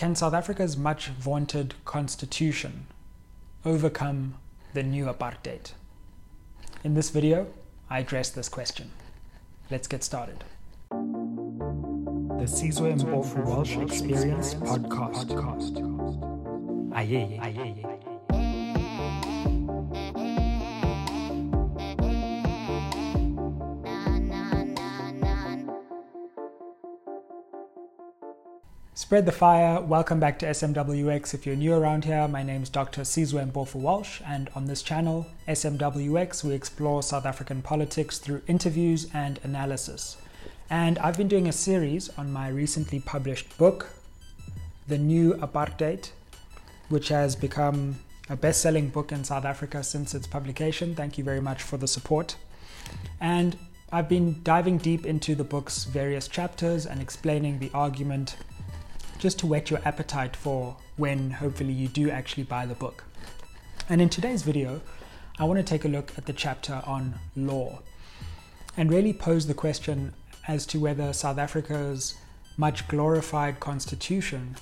Can 0.00 0.14
South 0.14 0.32
Africa's 0.32 0.78
much 0.78 1.08
vaunted 1.08 1.74
constitution 1.84 2.86
overcome 3.66 4.36
the 4.72 4.82
new 4.82 5.04
apartheid? 5.04 5.72
In 6.82 6.94
this 6.94 7.10
video, 7.10 7.48
I 7.90 7.98
address 7.98 8.30
this 8.30 8.48
question. 8.48 8.92
Let's 9.70 9.86
get 9.86 10.02
started. 10.02 10.42
The 10.88 12.46
Sizwe 12.46 12.98
Mpofu 12.98 13.44
Walsh 13.44 13.76
Experience 13.76 14.54
Podcast. 14.54 15.28
Aye, 16.94 17.38
aye, 17.42 17.99
Spread 29.10 29.26
the 29.26 29.32
fire. 29.32 29.80
Welcome 29.80 30.20
back 30.20 30.38
to 30.38 30.46
SMWX. 30.46 31.34
If 31.34 31.44
you're 31.44 31.56
new 31.56 31.74
around 31.74 32.04
here, 32.04 32.28
my 32.28 32.44
name 32.44 32.62
is 32.62 32.68
Dr. 32.68 33.00
Sizwe 33.00 33.44
Mpofu 33.50 33.74
Walsh, 33.74 34.20
and 34.24 34.48
on 34.54 34.66
this 34.66 34.82
channel, 34.84 35.26
SMWX, 35.48 36.44
we 36.44 36.54
explore 36.54 37.02
South 37.02 37.26
African 37.26 37.60
politics 37.60 38.18
through 38.20 38.40
interviews 38.46 39.08
and 39.12 39.40
analysis. 39.42 40.16
And 40.70 40.96
I've 41.00 41.16
been 41.16 41.26
doing 41.26 41.48
a 41.48 41.52
series 41.52 42.08
on 42.16 42.32
my 42.32 42.50
recently 42.50 43.00
published 43.00 43.58
book, 43.58 43.88
The 44.86 44.98
New 44.98 45.34
Apartheid, 45.34 46.10
which 46.88 47.08
has 47.08 47.34
become 47.34 47.98
a 48.28 48.36
best 48.36 48.60
selling 48.60 48.90
book 48.90 49.10
in 49.10 49.24
South 49.24 49.44
Africa 49.44 49.82
since 49.82 50.14
its 50.14 50.28
publication. 50.28 50.94
Thank 50.94 51.18
you 51.18 51.24
very 51.24 51.40
much 51.40 51.64
for 51.64 51.78
the 51.78 51.88
support. 51.88 52.36
And 53.20 53.56
I've 53.90 54.08
been 54.08 54.40
diving 54.44 54.78
deep 54.78 55.04
into 55.04 55.34
the 55.34 55.42
book's 55.42 55.82
various 55.82 56.28
chapters 56.28 56.86
and 56.86 57.02
explaining 57.02 57.58
the 57.58 57.72
argument 57.74 58.36
just 59.20 59.38
to 59.38 59.46
whet 59.46 59.70
your 59.70 59.80
appetite 59.84 60.34
for 60.34 60.74
when 60.96 61.30
hopefully 61.30 61.74
you 61.74 61.86
do 61.88 62.10
actually 62.10 62.42
buy 62.42 62.64
the 62.64 62.74
book. 62.74 63.04
And 63.86 64.00
in 64.00 64.08
today's 64.08 64.42
video, 64.42 64.80
I 65.38 65.44
want 65.44 65.58
to 65.58 65.62
take 65.62 65.84
a 65.84 65.88
look 65.88 66.16
at 66.16 66.24
the 66.24 66.32
chapter 66.32 66.82
on 66.86 67.14
law 67.36 67.80
and 68.78 68.90
really 68.90 69.12
pose 69.12 69.46
the 69.46 69.52
question 69.52 70.14
as 70.48 70.64
to 70.66 70.80
whether 70.80 71.12
South 71.12 71.36
Africa's 71.36 72.16
much 72.56 72.88
glorified 72.88 73.60
constitution 73.60 74.56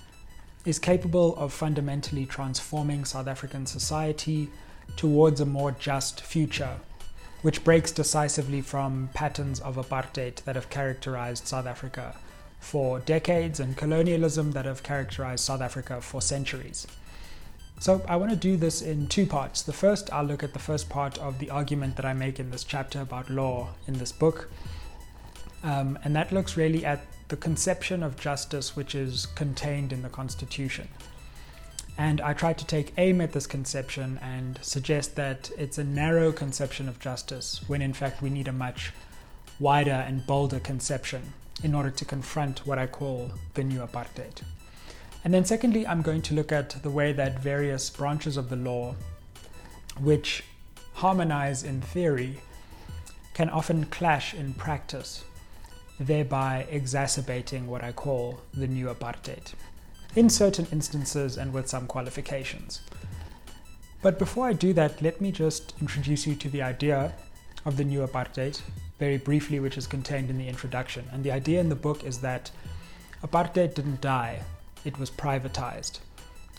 is 0.64 0.81
capable 0.81 1.36
of 1.36 1.53
fundamentally 1.53 2.27
transforming 2.27 3.05
South 3.05 3.29
African 3.29 3.64
society 3.64 4.51
towards 4.97 5.41
a 5.41 5.47
more 5.47 5.70
just 5.70 6.20
future, 6.20 6.79
which 7.42 7.62
breaks 7.62 7.92
decisively 7.92 8.61
from 8.61 9.09
patterns 9.14 9.61
of 9.61 9.77
apartheid 9.77 10.42
that 10.42 10.56
have 10.56 10.69
characterized 10.69 11.47
South 11.47 11.67
Africa 11.67 12.17
for 12.61 13.01
decades 13.01 13.61
and 13.61 13.77
colonialism 13.77 14.53
that 14.53 14.64
have 14.64 14.83
characterized 14.83 15.45
South 15.45 15.61
Africa 15.61 16.01
for 16.01 16.20
centuries. 16.20 16.87
So, 17.81 18.05
I 18.09 18.17
want 18.17 18.31
to 18.31 18.37
do 18.37 18.56
this 18.56 18.83
in 18.83 19.06
two 19.06 19.25
parts. 19.25 19.62
The 19.62 19.73
first, 19.73 20.12
I'll 20.12 20.25
look 20.25 20.42
at 20.42 20.53
the 20.53 20.59
first 20.59 20.89
part 20.89 21.17
of 21.19 21.39
the 21.39 21.51
argument 21.51 21.97
that 21.97 22.05
I 22.05 22.12
make 22.12 22.41
in 22.41 22.51
this 22.51 22.64
chapter 22.64 23.01
about 23.01 23.31
law 23.31 23.69
in 23.86 23.95
this 23.95 24.11
book. 24.11 24.51
Um, 25.62 25.98
and 26.03 26.14
that 26.17 26.33
looks 26.33 26.56
really 26.56 26.84
at 26.84 27.01
the 27.29 27.36
conception 27.36 28.03
of 28.03 28.19
justice 28.19 28.75
which 28.75 28.95
is 28.95 29.27
contained 29.27 29.92
in 29.92 30.03
the 30.03 30.09
Constitution. 30.09 30.89
And 31.97 32.20
I 32.20 32.33
try 32.33 32.53
to 32.53 32.64
take 32.64 32.92
aim 32.97 33.20
at 33.20 33.33
this 33.33 33.47
conception 33.47 34.19
and 34.23 34.59
suggest 34.62 35.17
that 35.17 35.51
it's 35.59 35.79
a 35.79 35.84
narrow 35.84 36.31
conception 36.33 36.89
of 36.89 37.01
justice 37.01 37.61
when 37.67 37.83
in 37.83 37.92
fact 37.92 38.23
we 38.23 38.31
need 38.31 38.47
a 38.47 38.53
much 38.53 38.92
wider 39.59 39.91
and 39.91 40.25
bolder 40.25 40.61
conception 40.61 41.33
in 41.62 41.75
order 41.75 41.91
to 41.91 42.05
confront 42.05 42.67
what 42.67 42.78
I 42.78 42.87
call 42.87 43.33
the 43.55 43.64
new 43.64 43.81
apartheid. 43.81 44.42
And 45.25 45.34
then, 45.34 45.45
secondly, 45.45 45.87
I'm 45.87 46.03
going 46.03 46.23
to 46.23 46.34
look 46.34 46.53
at 46.53 46.83
the 46.83 46.91
way 46.91 47.12
that 47.12 47.41
various 47.41 47.91
branches 47.91 48.37
of 48.37 48.48
the 48.48 48.56
law, 48.56 48.95
which 50.01 50.45
harmonize 50.95 51.64
in 51.64 51.81
theory, 51.81 52.39
can 53.35 53.51
often 53.51 53.85
clash 53.86 54.35
in 54.35 54.55
practice, 54.55 55.24
thereby 55.98 56.67
exacerbating 56.70 57.67
what 57.67 57.83
I 57.83 57.92
call 57.92 58.40
the 58.55 58.67
new 58.67 58.86
apartheid, 58.86 59.52
in 60.14 60.30
certain 60.30 60.67
instances 60.73 61.36
and 61.36 61.52
with 61.52 61.69
some 61.69 61.86
qualifications. 61.86 62.80
But 64.01 64.19
before 64.19 64.46
I 64.46 64.52
do 64.52 64.73
that, 64.75 65.02
let 65.02 65.20
me 65.20 65.33
just 65.33 65.75
introduce 65.80 66.27
you 66.27 66.36
to 66.36 66.48
the 66.48 66.63
idea 66.63 67.13
of 67.64 67.77
the 67.77 67.85
new 67.85 68.07
apartheid 68.07 68.61
very 68.98 69.17
briefly, 69.17 69.61
which 69.61 69.79
is 69.79 69.86
contained 69.86 70.31
in 70.31 70.39
the 70.39 70.48
introduction. 70.48 71.07
And 71.13 71.23
the 71.23 71.33
idea 71.33 71.61
in 71.61 71.69
the 71.69 71.75
book 71.75 72.05
is 72.05 72.19
that 72.19 72.51
apartheid 73.23 73.75
didn't 73.75 74.01
die, 74.01 74.42
it 74.85 74.98
was 74.98 75.11
privatized. 75.11 76.01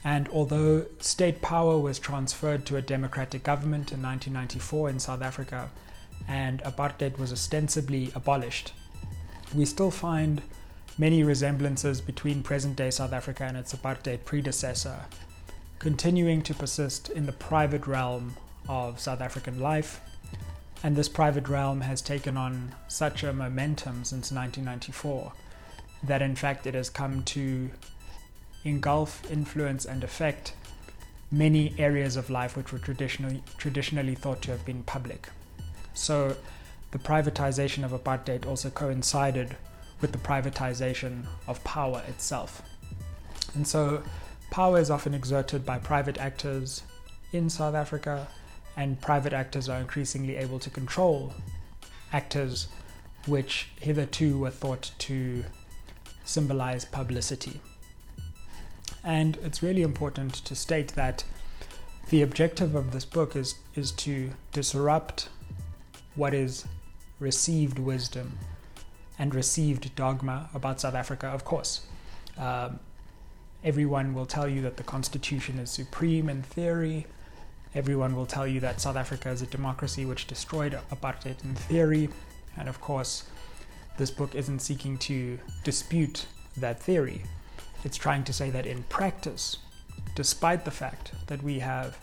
And 0.04 0.30
although 0.30 0.86
state 1.00 1.42
power 1.42 1.78
was 1.78 2.00
transferred 2.00 2.66
to 2.68 2.78
a 2.78 2.82
democratic 2.82 3.44
government 3.44 3.92
in 3.92 4.02
1994 4.02 4.90
in 4.90 5.00
South 5.00 5.22
Africa, 5.22 5.70
and 6.28 6.62
apartheid 6.62 7.18
was 7.18 7.34
ostensibly 7.34 8.12
abolished, 8.16 8.74
we 9.54 9.66
still 9.66 9.92
find 9.92 10.42
many 10.98 11.24
resemblances 11.24 12.02
between 12.02 12.44
present 12.44 12.76
day 12.76 12.92
South 12.92 13.12
Africa 13.12 13.44
and 13.44 13.58
its 13.58 13.74
apartheid 13.74 14.24
predecessor, 14.24 15.00
continuing 15.80 16.42
to 16.44 16.54
persist 16.54 17.10
in 17.10 17.26
the 17.26 17.32
private 17.32 17.88
realm 17.88 18.36
of 18.68 19.00
South 19.00 19.22
African 19.22 19.60
life 19.60 20.02
and 20.84 20.96
this 20.96 21.10
private 21.10 21.48
realm 21.48 21.82
has 21.82 22.02
taken 22.02 22.38
on 22.38 22.74
such 22.88 23.24
a 23.24 23.34
momentum 23.34 24.04
since 24.04 24.32
1994 24.32 25.34
that, 26.04 26.22
in 26.22 26.36
fact, 26.36 26.66
it 26.66 26.74
has 26.74 26.90
come 26.90 27.24
to 27.24 27.70
engulf, 28.64 29.30
influence, 29.30 29.86
and 29.86 30.04
affect 30.04 30.54
many 31.32 31.74
areas 31.78 32.16
of 32.16 32.30
life 32.30 32.56
which 32.56 32.72
were 32.72 32.80
traditionally, 32.80 33.44
traditionally 33.58 34.16
thought 34.16 34.42
to 34.42 34.52
have 34.52 34.66
been 34.66 34.84
public. 34.84 35.30
So, 35.94 36.36
the 36.92 37.00
privatization 37.00 37.84
of 37.84 37.92
apartheid 37.92 38.48
also 38.48 38.70
coincided 38.70 39.56
with 40.02 40.12
the 40.12 40.18
privatization 40.18 41.26
of 41.48 41.64
power 41.64 42.02
itself. 42.08 42.62
And 43.54 43.68
so, 43.68 44.02
power 44.50 44.80
is 44.80 44.90
often 44.90 45.14
exerted 45.14 45.66
by 45.66 45.78
private 45.78 46.18
actors 46.18 46.84
in 47.32 47.50
South 47.50 47.76
Africa 47.76 48.28
and 48.75 49.00
private 49.02 49.34
actors 49.34 49.68
are 49.68 49.80
increasingly 49.80 50.35
able 50.35 50.59
to 50.59 50.69
control 50.69 51.34
actors 52.13 52.68
which 53.28 53.69
hitherto 53.80 54.38
were 54.38 54.50
thought 54.50 54.91
to 55.00 55.44
symbolize 56.24 56.85
publicity. 56.85 57.59
And 59.03 59.38
it's 59.44 59.62
really 59.63 59.81
important 59.81 60.34
to 60.34 60.56
state 60.56 60.90
that 60.90 61.24
the 62.09 62.22
objective 62.22 62.75
of 62.75 62.91
this 62.91 63.06
book 63.06 63.35
is, 63.35 63.56
is 63.75 63.91
to 63.91 64.31
disrupt 64.52 65.30
what 66.16 66.34
is 66.34 66.66
received 67.19 67.80
wisdom 67.80 68.38
and 69.18 69.36
received 69.36 69.96
dogma 69.96 70.50
about 70.53 70.81
South 70.81 70.96
Africa, 70.96 71.28
of 71.28 71.44
course. 71.44 71.81
Um, 72.38 72.80
everyone 73.63 74.13
will 74.13 74.25
tell 74.25 74.47
you 74.47 74.62
that 74.62 74.78
the 74.78 74.84
Constitution 74.84 75.59
is 75.59 75.69
supreme 75.69 76.30
in 76.30 76.41
theory, 76.41 77.06
Everyone 77.75 78.16
will 78.16 78.25
tell 78.25 78.47
you 78.47 78.59
that 78.62 78.81
South 78.81 78.96
Africa 78.96 79.30
is 79.30 79.44
a 79.44 79.46
democracy 79.46 80.03
which 80.03 80.25
destroyed 80.25 80.80
apartheid 80.91 81.44
in 81.44 81.53
theory. 81.53 82.09
And 82.57 82.68
of 82.68 82.81
course, 82.81 83.25
this 83.97 84.09
book 84.09 84.34
isn't 84.34 84.59
seeking 84.59 84.97
to 85.00 85.38
dispute 85.63 86.25
that 86.57 86.81
theory. 86.81 87.24
It's 87.84 87.97
trying 87.97 88.24
to 88.24 88.34
say 88.34 88.50
that 88.50 88.66
in 88.66 88.84
practice, 88.84 89.57
despite 90.16 90.66
the 90.66 90.72
fact 90.72 91.12
that 91.28 91.44
we 91.44 91.59
have 91.59 91.97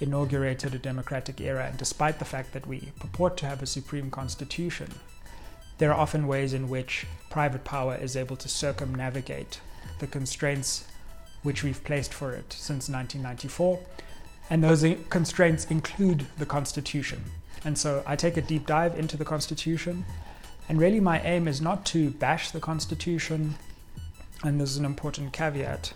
inaugurated 0.00 0.74
a 0.74 0.78
democratic 0.78 1.40
era 1.40 1.66
and 1.66 1.76
despite 1.76 2.18
the 2.18 2.24
fact 2.24 2.52
that 2.54 2.66
we 2.66 2.92
purport 2.98 3.36
to 3.36 3.46
have 3.46 3.62
a 3.62 3.66
supreme 3.66 4.10
constitution, 4.10 4.94
there 5.76 5.92
are 5.92 6.00
often 6.00 6.26
ways 6.26 6.54
in 6.54 6.68
which 6.68 7.06
private 7.28 7.64
power 7.64 7.96
is 7.96 8.16
able 8.16 8.36
to 8.36 8.48
circumnavigate 8.48 9.60
the 9.98 10.06
constraints 10.06 10.86
which 11.42 11.62
we've 11.62 11.84
placed 11.84 12.14
for 12.14 12.32
it 12.32 12.52
since 12.52 12.88
1994 12.88 13.78
and 14.52 14.62
those 14.62 14.84
constraints 15.08 15.64
include 15.70 16.26
the 16.36 16.44
Constitution. 16.44 17.24
And 17.64 17.78
so 17.78 18.02
I 18.06 18.16
take 18.16 18.36
a 18.36 18.42
deep 18.42 18.66
dive 18.66 18.98
into 18.98 19.16
the 19.16 19.24
Constitution, 19.24 20.04
and 20.68 20.78
really 20.78 21.00
my 21.00 21.22
aim 21.22 21.48
is 21.48 21.62
not 21.62 21.86
to 21.86 22.10
bash 22.10 22.50
the 22.50 22.60
Constitution, 22.60 23.54
and 24.44 24.60
this 24.60 24.68
is 24.68 24.76
an 24.76 24.84
important 24.84 25.32
caveat. 25.32 25.94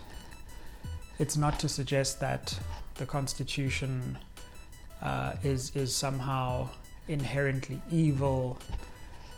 It's 1.19 1.37
not 1.37 1.59
to 1.59 1.69
suggest 1.69 2.19
that 2.19 2.59
the 2.95 3.05
Constitution 3.05 4.17
uh, 5.03 5.33
is, 5.43 5.75
is 5.75 5.95
somehow 5.95 6.67
inherently 7.07 7.79
evil. 7.91 8.57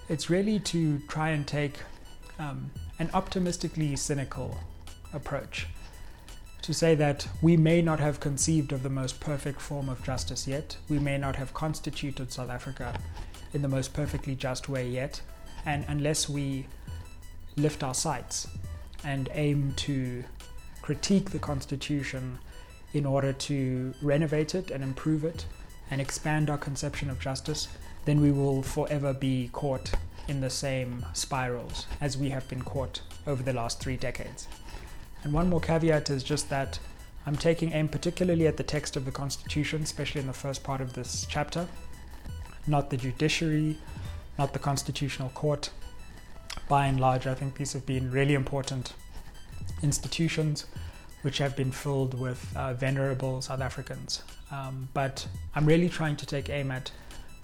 It's 0.07 0.29
really 0.29 0.59
to 0.59 0.97
try 1.09 1.31
and 1.31 1.45
take 1.45 1.75
um, 2.39 2.71
an 2.99 3.09
optimistically 3.13 3.97
cynical 3.97 4.57
approach 5.11 5.67
to 6.69 6.73
say 6.75 6.93
that 6.93 7.27
we 7.41 7.57
may 7.57 7.81
not 7.81 7.99
have 7.99 8.19
conceived 8.19 8.71
of 8.71 8.83
the 8.83 8.89
most 8.91 9.19
perfect 9.19 9.59
form 9.59 9.89
of 9.89 10.03
justice 10.03 10.47
yet, 10.47 10.77
we 10.87 10.99
may 10.99 11.17
not 11.17 11.35
have 11.35 11.51
constituted 11.51 12.31
South 12.31 12.51
Africa 12.51 12.93
in 13.53 13.63
the 13.63 13.67
most 13.67 13.91
perfectly 13.91 14.35
just 14.35 14.69
way 14.69 14.87
yet, 14.87 15.19
and 15.65 15.83
unless 15.87 16.29
we 16.29 16.67
lift 17.57 17.81
our 17.81 17.95
sights 17.95 18.47
and 19.03 19.29
aim 19.33 19.73
to 19.77 20.23
critique 20.83 21.31
the 21.31 21.39
Constitution 21.39 22.37
in 22.93 23.03
order 23.03 23.33
to 23.33 23.91
renovate 24.03 24.53
it 24.53 24.69
and 24.69 24.83
improve 24.83 25.23
it 25.25 25.47
and 25.89 25.99
expand 25.99 26.51
our 26.51 26.57
conception 26.59 27.09
of 27.09 27.19
justice, 27.19 27.67
then 28.05 28.21
we 28.21 28.31
will 28.31 28.61
forever 28.61 29.11
be 29.11 29.49
caught 29.53 29.91
in 30.27 30.39
the 30.39 30.51
same 30.51 31.03
spirals 31.13 31.87
as 31.99 32.15
we 32.15 32.29
have 32.29 32.47
been 32.47 32.61
caught 32.61 33.01
over 33.25 33.41
the 33.41 33.53
last 33.53 33.79
three 33.79 33.97
decades. 33.97 34.47
And 35.23 35.33
one 35.33 35.49
more 35.49 35.59
caveat 35.59 36.09
is 36.09 36.23
just 36.23 36.49
that 36.49 36.79
I'm 37.25 37.35
taking 37.35 37.73
aim 37.73 37.89
particularly 37.89 38.47
at 38.47 38.57
the 38.57 38.63
text 38.63 38.95
of 38.95 39.05
the 39.05 39.11
Constitution, 39.11 39.83
especially 39.83 40.21
in 40.21 40.27
the 40.27 40.33
first 40.33 40.63
part 40.63 40.81
of 40.81 40.93
this 40.93 41.25
chapter, 41.29 41.67
not 42.65 42.89
the 42.89 42.97
judiciary, 42.97 43.77
not 44.37 44.53
the 44.53 44.59
Constitutional 44.59 45.29
Court. 45.29 45.69
By 46.67 46.87
and 46.87 46.99
large, 46.99 47.27
I 47.27 47.33
think 47.33 47.55
these 47.57 47.73
have 47.73 47.85
been 47.85 48.11
really 48.11 48.33
important 48.33 48.93
institutions 49.83 50.65
which 51.21 51.37
have 51.39 51.55
been 51.55 51.71
filled 51.71 52.17
with 52.17 52.45
uh, 52.55 52.73
venerable 52.73 53.41
South 53.41 53.61
Africans. 53.61 54.23
Um, 54.51 54.87
but 54.93 55.27
I'm 55.53 55.65
really 55.65 55.89
trying 55.89 56.15
to 56.15 56.25
take 56.25 56.49
aim 56.49 56.71
at 56.71 56.91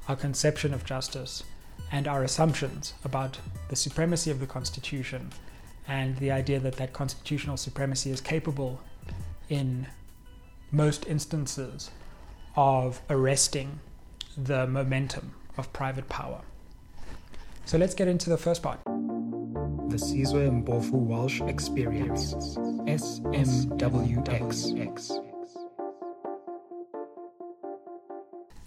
our 0.07 0.16
conception 0.16 0.74
of 0.74 0.86
justice 0.86 1.44
and 1.92 2.07
our 2.07 2.24
assumptions 2.24 2.94
about 3.04 3.38
the 3.69 3.75
supremacy 3.75 4.31
of 4.31 4.39
the 4.39 4.48
Constitution 4.48 5.31
and 5.87 6.17
the 6.17 6.31
idea 6.31 6.59
that 6.59 6.75
that 6.77 6.93
constitutional 6.93 7.57
supremacy 7.57 8.11
is 8.11 8.21
capable 8.21 8.79
in 9.49 9.87
most 10.71 11.05
instances 11.07 11.91
of 12.55 13.01
arresting 13.09 13.79
the 14.37 14.65
momentum 14.67 15.33
of 15.57 15.71
private 15.73 16.09
power. 16.09 16.41
So 17.65 17.77
let's 17.77 17.93
get 17.93 18.07
into 18.07 18.29
the 18.29 18.37
first 18.37 18.61
part. 18.63 18.79
The 18.85 19.97
Sizwe 19.97 20.49
Mpofu 20.63 20.91
Walsh 20.91 21.41
Experience, 21.41 22.33
SMWX. 22.85 24.61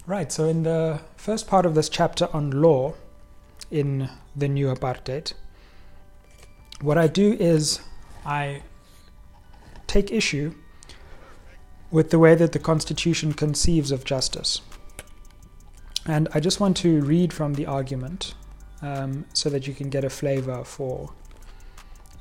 Right, 0.05 0.31
so 0.31 0.45
in 0.45 0.63
the 0.63 1.01
first 1.17 1.47
part 1.47 1.65
of 1.67 1.75
this 1.75 1.87
chapter 1.87 2.27
on 2.33 2.49
law 2.49 2.95
in 3.69 4.09
the 4.35 4.47
new 4.47 4.73
apartheid, 4.73 5.33
what 6.81 6.97
I 6.97 7.07
do 7.07 7.33
is 7.33 7.79
I 8.25 8.61
take 9.87 10.11
issue 10.11 10.53
with 11.91 12.11
the 12.11 12.19
way 12.19 12.35
that 12.35 12.51
the 12.51 12.59
Constitution 12.59 13.33
conceives 13.33 13.91
of 13.91 14.03
justice. 14.03 14.61
And 16.05 16.27
I 16.33 16.39
just 16.39 16.59
want 16.59 16.77
to 16.77 17.01
read 17.01 17.33
from 17.33 17.55
the 17.55 17.65
argument 17.65 18.35
um, 18.81 19.25
so 19.33 19.49
that 19.49 19.67
you 19.67 19.73
can 19.73 19.89
get 19.89 20.03
a 20.03 20.09
flavor 20.09 20.63
for 20.63 21.11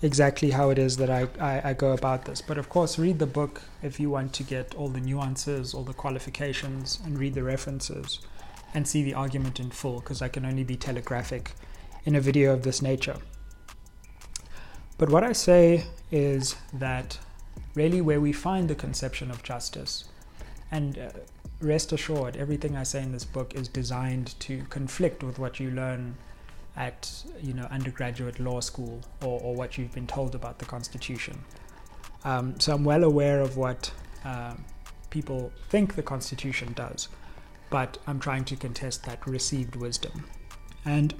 exactly 0.02 0.50
how 0.50 0.70
it 0.70 0.78
is 0.78 0.96
that 0.96 1.11
I, 1.11 1.28
I, 1.40 1.70
I, 1.70 1.72
go 1.72 1.93
about 1.93 2.25
this. 2.25 2.40
But 2.40 2.58
of 2.58 2.69
course, 2.69 2.99
read 2.99 3.19
the 3.19 3.26
book 3.26 3.62
if 3.82 3.99
you 3.99 4.11
want 4.11 4.32
to 4.34 4.43
get 4.43 4.75
all 4.75 4.88
the 4.88 5.00
nuances, 5.00 5.75
all 5.75 5.84
the 5.84 5.93
qualifications, 5.93 7.00
and 7.04 7.19
read 7.19 7.34
the 7.34 7.43
references 7.43 8.20
and 8.75 8.87
see 8.87 9.02
the 9.02 9.14
argument 9.14 9.58
in 9.58 9.70
full, 9.70 10.00
because 10.00 10.22
I 10.22 10.28
can 10.28 10.44
only 10.44 10.64
be 10.64 10.76
telegraphic 10.76 11.52
in 12.04 12.14
a 12.14 12.20
video 12.20 12.52
of 12.52 12.62
this 12.62 12.81
nature. 12.82 13.16
But 14.98 15.10
what 15.10 15.22
I 15.22 15.32
say 15.32 15.84
is 16.10 16.56
that 16.72 17.18
really 17.74 18.00
where 18.00 18.20
we 18.20 18.32
find 18.32 18.68
the 18.68 18.74
conception 18.74 19.30
of 19.30 19.42
justice, 19.44 20.04
and 20.72 20.98
uh, 20.98 21.10
rest 21.60 21.92
assured, 21.92 22.36
everything 22.36 22.76
I 22.76 22.82
say 22.82 23.02
in 23.02 23.12
this 23.12 23.24
book 23.24 23.54
is 23.54 23.68
designed 23.68 24.38
to 24.40 24.64
conflict 24.64 25.22
with 25.22 25.38
what 25.38 25.60
you 25.60 25.70
learn 25.70 26.16
at 26.76 27.24
you 27.42 27.52
know 27.52 27.64
undergraduate 27.70 28.38
law 28.38 28.60
school 28.60 29.00
or, 29.22 29.40
or 29.40 29.54
what 29.54 29.78
you've 29.78 29.92
been 29.92 30.06
told 30.06 30.34
about 30.34 30.58
the 30.58 30.64
Constitution. 30.64 31.44
Um, 32.24 32.58
so 32.58 32.74
I'm 32.74 32.84
well 32.84 33.04
aware 33.04 33.40
of 33.40 33.56
what 33.56 33.92
uh, 34.24 34.54
people 35.10 35.52
think 35.68 35.94
the 35.94 36.02
Constitution 36.02 36.72
does, 36.74 37.08
but 37.70 37.98
I'm 38.06 38.18
trying 38.18 38.44
to 38.46 38.56
contest 38.56 39.04
that 39.04 39.24
received 39.26 39.76
wisdom. 39.76 40.24
And 40.84 41.14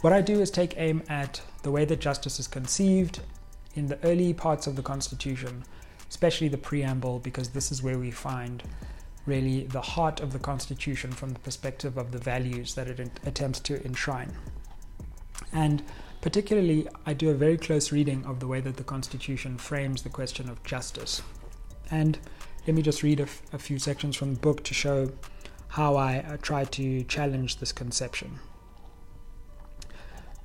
what 0.00 0.12
I 0.12 0.20
do 0.20 0.40
is 0.40 0.50
take 0.50 0.74
aim 0.76 1.02
at 1.08 1.40
the 1.62 1.70
way 1.70 1.84
that 1.84 2.00
justice 2.00 2.38
is 2.38 2.46
conceived 2.46 3.20
in 3.74 3.86
the 3.86 3.98
early 4.04 4.32
parts 4.32 4.66
of 4.66 4.76
the 4.76 4.82
Constitution, 4.82 5.64
especially 6.08 6.48
the 6.48 6.58
preamble, 6.58 7.18
because 7.18 7.50
this 7.50 7.72
is 7.72 7.82
where 7.82 7.98
we 7.98 8.10
find 8.10 8.62
really 9.26 9.64
the 9.64 9.80
heart 9.80 10.20
of 10.20 10.32
the 10.32 10.38
Constitution 10.38 11.12
from 11.12 11.30
the 11.30 11.38
perspective 11.40 11.96
of 11.96 12.12
the 12.12 12.18
values 12.18 12.74
that 12.74 12.88
it 12.88 13.10
attempts 13.26 13.60
to 13.60 13.84
enshrine. 13.84 14.32
And 15.52 15.82
particularly, 16.20 16.88
I 17.06 17.12
do 17.12 17.30
a 17.30 17.34
very 17.34 17.56
close 17.56 17.92
reading 17.92 18.24
of 18.24 18.40
the 18.40 18.46
way 18.46 18.60
that 18.60 18.76
the 18.76 18.84
Constitution 18.84 19.58
frames 19.58 20.02
the 20.02 20.08
question 20.08 20.48
of 20.48 20.62
justice. 20.64 21.22
And 21.90 22.18
let 22.66 22.74
me 22.74 22.82
just 22.82 23.02
read 23.02 23.20
a, 23.20 23.24
f- 23.24 23.42
a 23.52 23.58
few 23.58 23.78
sections 23.78 24.16
from 24.16 24.34
the 24.34 24.40
book 24.40 24.64
to 24.64 24.74
show 24.74 25.10
how 25.68 25.96
I 25.96 26.18
uh, 26.18 26.36
try 26.40 26.64
to 26.64 27.04
challenge 27.04 27.58
this 27.58 27.72
conception. 27.72 28.38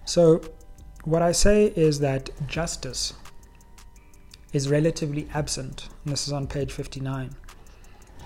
So, 0.06 0.42
what 1.06 1.22
I 1.22 1.32
say 1.32 1.68
is 1.76 2.00
that 2.00 2.30
justice 2.48 3.14
is 4.52 4.70
relatively 4.70 5.28
absent, 5.34 5.90
and 6.04 6.14
this 6.14 6.28
is 6.28 6.34
on 6.34 6.48
page 6.48 6.72
59, 6.72 7.36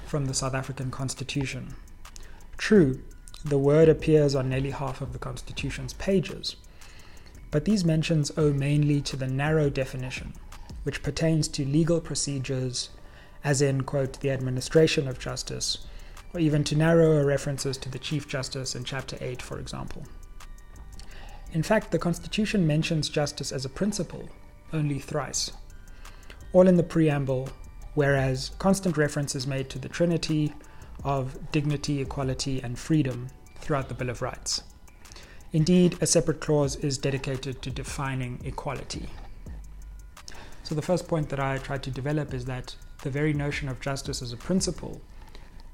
from 0.06 0.26
the 0.26 0.34
South 0.34 0.54
African 0.54 0.92
Constitution. 0.92 1.76
True, 2.58 3.02
the 3.46 3.58
word 3.58 3.90
appears 3.90 4.36
on 4.36 4.50
nearly 4.50 4.72
half 4.72 5.02
of 5.02 5.14
the 5.14 5.20
Constitution's 5.20 5.94
pages, 5.94 6.56
but 7.52 7.66
these 7.66 7.86
mentions 7.86 8.32
owe 8.38 8.52
mainly 8.52 9.00
to 9.02 9.16
the 9.16 9.28
narrow 9.28 9.70
definition, 9.70 10.34
which 10.84 11.04
pertains 11.04 11.48
to 11.48 11.64
legal 11.66 12.02
procedures, 12.02 12.90
as 13.44 13.62
in, 13.62 13.82
quote, 13.82 14.20
the 14.20 14.32
administration 14.32 15.08
of 15.08 15.20
justice, 15.20 15.86
or 16.34 16.40
even 16.40 16.64
to 16.64 16.76
narrower 16.76 17.26
references 17.26 17.78
to 17.78 17.90
the 17.90 18.00
Chief 18.00 18.28
Justice 18.28 18.76
in 18.76 18.84
Chapter 18.84 19.18
8, 19.22 19.42
for 19.42 19.60
example. 19.60 20.04
In 21.54 21.64
fact, 21.64 21.92
the 21.92 22.00
Constitution 22.00 22.68
mentions 22.68 23.10
justice 23.10 23.52
as 23.52 23.66
a 23.66 23.70
principle 23.70 24.30
only 24.74 25.00
thrice, 25.00 25.52
all 26.54 26.68
in 26.68 26.76
the 26.76 26.84
preamble, 26.84 27.50
whereas 27.94 28.52
constant 28.60 28.98
reference 28.98 29.36
is 29.36 29.48
made 29.48 29.70
to 29.70 29.80
the 29.80 29.90
Trinity 29.90 30.54
of 31.04 31.52
dignity, 31.52 32.02
equality, 32.02 32.62
and 32.62 32.78
freedom 32.78 33.30
throughout 33.60 33.88
the 33.88 33.96
Bill 33.96 34.10
of 34.10 34.22
Rights. 34.22 34.64
Indeed, 35.54 35.98
a 36.02 36.06
separate 36.06 36.42
clause 36.42 36.76
is 36.76 36.98
dedicated 36.98 37.62
to 37.62 37.70
defining 37.70 38.42
equality. 38.44 39.08
So, 40.64 40.76
the 40.76 40.82
first 40.82 41.08
point 41.08 41.30
that 41.30 41.40
I 41.40 41.58
tried 41.60 41.84
to 41.84 41.92
develop 41.92 42.34
is 42.34 42.44
that 42.46 42.76
the 43.04 43.10
very 43.10 43.34
notion 43.34 43.70
of 43.70 43.80
justice 43.80 44.22
as 44.22 44.34
a 44.34 44.38
principle 44.38 45.02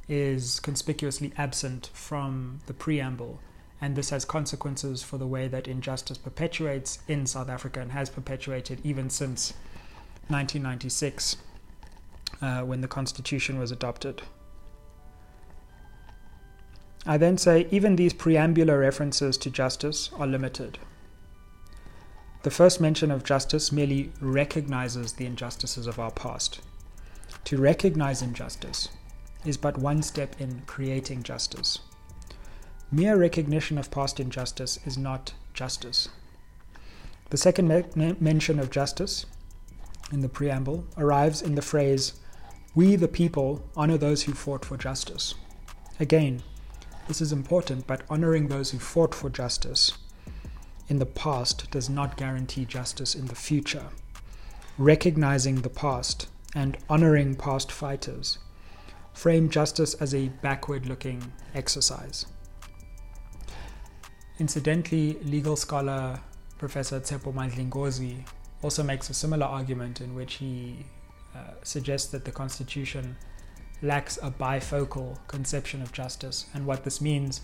is 0.08 0.60
conspicuously 0.60 1.34
absent 1.38 1.89
from 1.94 2.60
the 2.68 2.74
preamble, 2.74 3.39
and 3.84 3.98
this 3.98 4.12
has 4.12 4.24
consequences 4.24 5.04
for 5.04 5.18
the 5.18 5.28
way 5.28 5.50
that 5.50 5.68
injustice 5.68 6.18
perpetuates 6.18 7.00
in 7.10 7.25
South 7.25 7.50
Africa 7.50 7.82
and 7.82 7.92
has 7.92 8.10
perpetuated 8.10 8.80
even 8.82 9.10
since 9.10 9.52
1996 10.30 11.36
uh, 12.42 12.62
when 12.62 12.80
the 12.80 12.88
constitution 12.88 13.60
was 13.60 13.72
adopted. 13.72 14.22
I 17.06 17.18
then 17.18 17.38
say 17.38 17.68
even 17.72 17.98
these 17.98 18.13
preambular 18.13 18.80
references 18.80 19.36
to 19.40 19.50
justice 19.50 20.10
are 20.18 20.28
limited. 20.28 20.80
The 22.44 22.52
first 22.52 22.80
mention 22.80 23.12
of 23.12 23.25
justice 23.25 23.74
merely 23.74 24.13
recognizes 24.22 25.12
the 25.12 25.25
injustices 25.25 25.88
of 25.88 26.00
our 26.00 26.12
past. 26.12 26.62
To 27.44 27.58
recognize 27.58 28.22
injustice 28.22 28.88
is 29.44 29.58
but 29.58 29.78
one 29.78 30.02
step 30.02 30.40
in 30.40 30.62
creating 30.68 31.24
justice. 31.24 31.80
Mere 32.94 33.18
recognition 33.18 33.80
of 33.80 33.90
past 33.90 34.20
injustice 34.20 34.78
is 34.86 35.00
not 35.00 35.34
justice. 35.56 36.10
The 37.32 37.38
second 37.38 37.68
me- 37.96 38.16
mention 38.20 38.60
of 38.60 38.70
justice 38.70 39.26
in 40.12 40.20
the 40.20 40.30
preamble 40.30 40.86
arrives 40.96 41.42
in 41.42 41.56
the 41.56 41.64
phrase, 41.64 42.14
We 42.76 42.96
the 42.96 43.08
people 43.08 43.68
honor 43.76 43.98
those 43.98 44.22
who 44.24 44.34
fought 44.34 44.64
for 44.64 44.78
justice. 44.78 45.34
Again, 46.00 46.44
this 47.08 47.20
is 47.20 47.32
important, 47.34 47.88
but 47.88 48.04
honoring 48.12 48.48
those 48.48 48.70
who 48.70 48.78
fought 48.78 49.16
for 49.16 49.32
justice 49.32 49.94
in 50.88 51.00
the 51.00 51.08
past 51.08 51.72
does 51.72 51.90
not 51.90 52.16
guarantee 52.16 52.64
justice 52.64 53.16
in 53.16 53.26
the 53.26 53.34
future. 53.34 53.88
Recognizing 54.78 55.64
the 55.64 55.70
past 55.70 56.28
and 56.54 56.78
honoring 56.88 57.34
past 57.34 57.72
fighters 57.72 58.38
frame 59.14 59.50
justice 59.50 59.96
as 59.96 60.14
a 60.14 60.28
backward 60.44 60.86
looking 60.86 61.34
exercise. 61.56 62.28
Incidentally, 64.40 65.20
legal 65.24 65.56
scholar 65.56 66.20
Professor 66.58 67.00
Tshepo 67.00 67.32
Madlingozi 67.32 68.25
also 68.63 68.82
makes 68.82 69.08
a 69.12 69.13
similar 69.13 69.46
argument 69.46 70.02
in 70.02 70.16
which 70.16 70.36
he 70.36 70.86
uh, 71.36 71.52
suggests 71.62 72.10
that 72.12 72.25
the 72.25 72.32
Constitution 72.32 73.16
lacks 73.84 74.18
a 74.24 74.32
bifocal 74.32 75.20
conception 75.28 75.84
of 75.84 75.92
justice. 75.92 76.48
And 76.56 76.66
what 76.66 76.84
this 76.84 77.00
means 77.00 77.42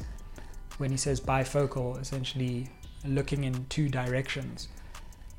when 0.80 0.90
he 0.90 0.98
says 0.98 1.22
bifocal, 1.22 2.02
essentially 2.02 2.70
looking 3.06 3.44
in 3.44 3.66
two 3.66 3.88
directions, 3.88 4.68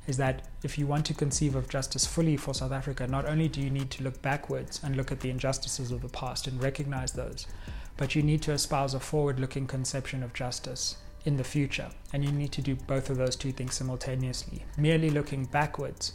is 0.07 0.19
that 0.19 0.47
if 0.63 0.79
you 0.79 0.87
want 0.87 1.05
to 1.07 1.15
conceive 1.15 1.57
of 1.57 1.69
justice 1.69 2.07
fully 2.07 2.37
for 2.37 2.55
South 2.55 2.73
Africa, 2.73 3.09
not 3.09 3.27
only 3.27 3.49
do 3.49 3.61
you 3.61 3.71
need 3.71 3.91
to 3.91 4.05
look 4.05 4.23
backwards 4.23 4.81
and 4.85 4.97
look 4.97 5.11
at 5.11 5.19
the 5.19 5.31
injustices 5.31 5.91
of 5.91 6.01
the 6.01 6.09
past 6.11 6.47
and 6.47 6.63
recognize 6.63 7.11
those, 7.13 7.49
but 7.97 8.15
you 8.15 8.23
need 8.23 8.41
to 8.43 8.53
espouse 8.53 8.95
a 8.95 9.01
forward 9.01 9.41
looking 9.41 9.67
conception 9.67 10.23
of 10.23 10.33
justice 10.33 10.97
in 11.25 11.37
the 11.37 11.45
future. 11.45 11.91
And 12.13 12.25
you 12.25 12.33
need 12.33 12.53
to 12.53 12.63
do 12.63 12.75
both 12.75 13.11
of 13.11 13.17
those 13.17 13.37
two 13.37 13.53
things 13.53 13.75
simultaneously. 13.75 14.65
Merely 14.77 15.11
looking 15.11 15.45
backwards, 15.45 16.15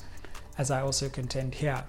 as 0.58 0.72
I 0.72 0.82
also 0.82 1.10
contend 1.10 1.56
here, 1.56 1.84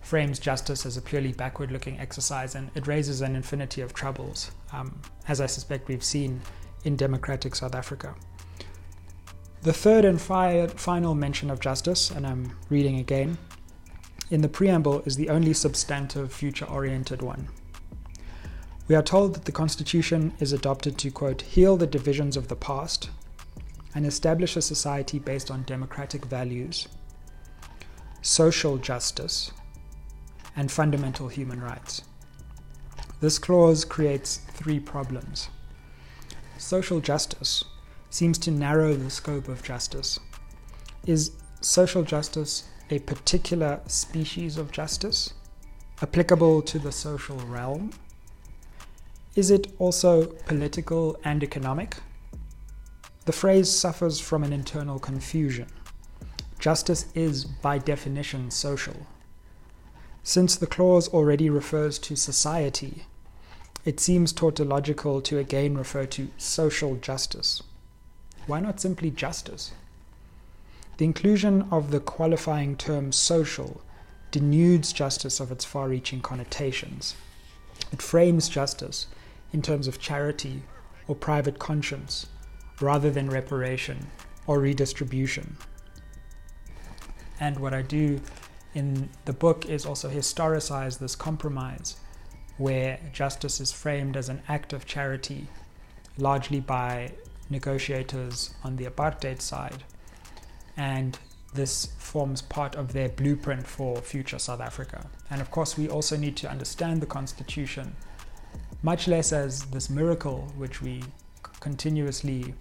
frames 0.00 0.38
justice 0.38 0.86
as 0.86 0.96
a 0.96 1.02
purely 1.02 1.32
backward 1.32 1.70
looking 1.70 2.00
exercise 2.00 2.54
and 2.54 2.70
it 2.74 2.86
raises 2.86 3.20
an 3.20 3.36
infinity 3.36 3.80
of 3.80 3.92
troubles, 3.92 4.50
um, 4.72 5.00
as 5.26 5.40
I 5.40 5.46
suspect 5.46 5.88
we've 5.88 6.04
seen 6.04 6.40
in 6.84 6.96
democratic 6.96 7.54
South 7.54 7.74
Africa. 7.74 8.14
The 9.62 9.72
third 9.72 10.04
and 10.04 10.20
fi- 10.20 10.68
final 10.68 11.14
mention 11.14 11.50
of 11.50 11.60
justice, 11.60 12.10
and 12.10 12.26
I'm 12.26 12.56
reading 12.70 13.00
again, 13.00 13.36
in 14.30 14.40
the 14.40 14.48
preamble 14.48 15.02
is 15.04 15.16
the 15.16 15.30
only 15.30 15.52
substantive 15.52 16.32
future 16.32 16.66
oriented 16.66 17.22
one. 17.22 17.48
We 18.88 18.94
are 18.94 19.02
told 19.02 19.34
that 19.34 19.44
the 19.44 19.52
Constitution 19.52 20.32
is 20.40 20.54
adopted 20.54 20.96
to, 20.98 21.10
quote, 21.10 21.42
heal 21.42 21.76
the 21.76 21.86
divisions 21.86 22.38
of 22.38 22.48
the 22.48 22.56
past 22.56 23.10
and 23.94 24.06
establish 24.06 24.56
a 24.56 24.62
society 24.62 25.18
based 25.18 25.50
on 25.50 25.64
democratic 25.64 26.24
values, 26.24 26.88
social 28.22 28.78
justice, 28.78 29.52
and 30.56 30.72
fundamental 30.72 31.28
human 31.28 31.60
rights. 31.60 32.02
This 33.20 33.38
clause 33.38 33.84
creates 33.84 34.38
three 34.54 34.80
problems. 34.80 35.50
Social 36.56 37.00
justice 37.00 37.64
seems 38.08 38.38
to 38.38 38.50
narrow 38.50 38.94
the 38.94 39.10
scope 39.10 39.48
of 39.48 39.62
justice. 39.62 40.18
Is 41.04 41.32
social 41.60 42.02
justice 42.02 42.64
a 42.88 43.00
particular 43.00 43.80
species 43.86 44.56
of 44.56 44.72
justice 44.72 45.34
applicable 46.00 46.62
to 46.62 46.78
the 46.78 46.92
social 46.92 47.36
realm? 47.40 47.90
Is 49.38 49.52
it 49.52 49.68
also 49.78 50.26
political 50.48 51.16
and 51.22 51.44
economic? 51.44 51.98
The 53.24 53.30
phrase 53.30 53.70
suffers 53.70 54.18
from 54.18 54.42
an 54.42 54.52
internal 54.52 54.98
confusion. 54.98 55.68
Justice 56.58 57.06
is, 57.14 57.44
by 57.44 57.78
definition, 57.78 58.50
social. 58.50 59.06
Since 60.24 60.56
the 60.56 60.66
clause 60.66 61.06
already 61.10 61.48
refers 61.50 62.00
to 62.00 62.16
society, 62.16 63.04
it 63.84 64.00
seems 64.00 64.32
tautological 64.32 65.20
to 65.20 65.38
again 65.38 65.78
refer 65.78 66.04
to 66.06 66.30
social 66.36 66.96
justice. 66.96 67.62
Why 68.48 68.58
not 68.58 68.80
simply 68.80 69.12
justice? 69.12 69.70
The 70.96 71.04
inclusion 71.04 71.68
of 71.70 71.92
the 71.92 72.00
qualifying 72.00 72.74
term 72.74 73.12
social 73.12 73.82
denudes 74.32 74.92
justice 74.92 75.38
of 75.38 75.52
its 75.52 75.64
far 75.64 75.88
reaching 75.88 76.22
connotations. 76.22 77.14
It 77.92 78.02
frames 78.02 78.48
justice 78.48 79.06
in 79.52 79.62
terms 79.62 79.86
of 79.86 79.98
charity 79.98 80.62
or 81.06 81.14
private 81.14 81.58
conscience 81.58 82.26
rather 82.80 83.10
than 83.10 83.28
reparation 83.30 84.06
or 84.46 84.60
redistribution. 84.60 85.56
And 87.40 87.58
what 87.58 87.74
I 87.74 87.82
do 87.82 88.20
in 88.74 89.08
the 89.24 89.32
book 89.32 89.66
is 89.66 89.86
also 89.86 90.08
historicize 90.08 90.98
this 90.98 91.16
compromise 91.16 91.96
where 92.56 92.98
justice 93.12 93.60
is 93.60 93.72
framed 93.72 94.16
as 94.16 94.28
an 94.28 94.42
act 94.48 94.72
of 94.72 94.84
charity, 94.84 95.46
largely 96.16 96.60
by 96.60 97.12
negotiators 97.48 98.54
on 98.64 98.76
the 98.76 98.84
apartheid 98.84 99.40
side. 99.40 99.84
And 100.76 101.18
this 101.54 101.86
forms 101.98 102.42
part 102.42 102.74
of 102.74 102.92
their 102.92 103.08
blueprint 103.08 103.66
for 103.66 103.96
future 104.02 104.38
South 104.38 104.60
Africa. 104.60 105.06
And 105.30 105.40
of 105.40 105.50
course, 105.50 105.78
we 105.78 105.88
also 105.88 106.16
need 106.16 106.36
to 106.38 106.50
understand 106.50 107.00
the 107.00 107.06
Constitution, 107.06 107.96
much 108.82 109.08
less 109.08 109.32
as 109.32 109.62
this 109.66 109.90
miracle 109.90 110.52
which 110.56 110.80
we 110.80 111.02
continuously 111.60 112.54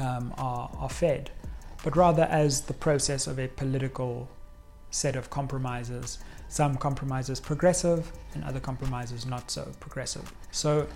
um, 0.00 0.34
are, 0.38 0.70
are 0.78 0.90
fed, 0.90 1.30
but 1.84 1.96
rather 1.96 2.24
as 2.24 2.62
the 2.62 2.74
process 2.74 3.26
of 3.26 3.38
a 3.38 3.48
political 3.48 4.28
set 4.90 5.16
of 5.16 5.30
compromises. 5.30 6.18
Some 6.48 6.76
compromises 6.76 7.40
progressive, 7.40 8.12
and 8.34 8.44
other 8.44 8.60
compromises 8.60 9.24
not 9.24 9.50
so 9.50 9.72
progressive. 9.80 10.30
So 10.50 10.86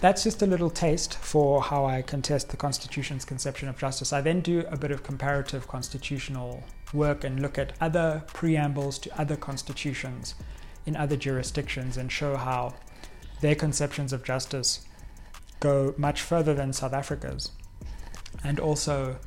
that's 0.00 0.24
just 0.24 0.42
a 0.42 0.46
little 0.46 0.70
taste 0.70 1.14
for 1.14 1.62
how 1.62 1.86
I 1.86 2.02
contest 2.02 2.50
the 2.50 2.56
Constitution's 2.56 3.24
conception 3.24 3.68
of 3.68 3.78
justice. 3.78 4.12
I 4.12 4.20
then 4.20 4.40
do 4.40 4.64
a 4.68 4.76
bit 4.76 4.90
of 4.90 5.02
comparative 5.02 5.68
constitutional 5.68 6.64
work 6.92 7.24
and 7.24 7.40
look 7.40 7.58
at 7.58 7.72
other 7.80 8.24
preambles 8.26 8.98
to 9.00 9.20
other 9.20 9.36
constitutions 9.36 10.34
in 10.84 10.96
other 10.96 11.16
jurisdictions 11.16 11.96
and 11.96 12.10
show 12.10 12.36
how 12.36 12.74
their 13.40 13.54
conceptions 13.54 14.12
of 14.12 14.24
justice 14.24 14.86
go 15.60 15.94
much 15.96 16.22
further 16.22 16.54
than 16.54 16.72
South 16.72 16.92
Africa's. 16.92 17.50
And 18.44 18.60
also, 18.60 19.18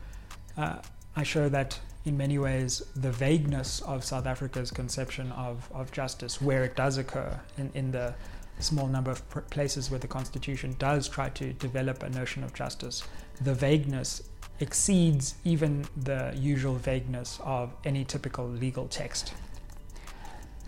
uh, 0.58 0.78
I 1.16 1.24
show 1.24 1.50
that 1.50 1.80
in 2.06 2.18
many 2.18 2.38
ways 2.38 2.82
the 2.96 3.12
vagueness 3.12 3.82
of 3.82 4.04
South 4.04 4.26
Africa's 4.26 4.72
conception 4.72 5.32
of, 5.34 5.70
of 5.74 5.92
justice, 5.92 6.42
where 6.42 6.64
it 6.64 6.76
does 6.76 6.98
occur 6.98 7.40
in, 7.58 7.72
in 7.74 7.92
the 7.92 8.14
small 8.60 8.88
number 8.88 9.12
of 9.12 9.28
places 9.50 9.90
where 9.90 10.00
the 10.00 10.08
Constitution 10.08 10.76
does 10.80 11.08
try 11.08 11.30
to 11.30 11.54
develop 11.54 12.04
a 12.04 12.10
notion 12.10 12.44
of 12.44 12.54
justice, 12.54 13.04
the 13.42 13.54
vagueness 13.54 14.22
exceeds 14.60 15.36
even 15.46 15.86
the 15.96 16.34
usual 16.36 16.76
vagueness 16.76 17.40
of 17.44 17.74
any 17.86 18.04
typical 18.04 18.48
legal 18.48 18.88
text. 18.88 19.34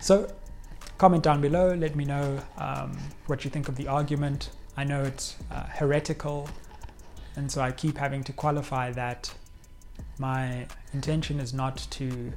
So, 0.00 0.32
comment 1.02 1.24
down 1.24 1.40
below, 1.40 1.74
let 1.74 1.96
me 1.96 2.04
know 2.04 2.38
um, 2.58 2.96
what 3.26 3.44
you 3.44 3.50
think 3.50 3.68
of 3.68 3.74
the 3.74 3.88
argument. 3.88 4.50
I 4.76 4.84
know 4.84 5.02
it's 5.02 5.34
uh, 5.50 5.64
heretical, 5.64 6.48
and 7.34 7.50
so 7.50 7.60
I 7.60 7.72
keep 7.72 7.98
having 7.98 8.22
to 8.22 8.32
qualify 8.32 8.92
that 8.92 9.34
my 10.18 10.64
intention 10.92 11.40
is 11.40 11.52
not 11.52 11.78
to, 11.98 12.32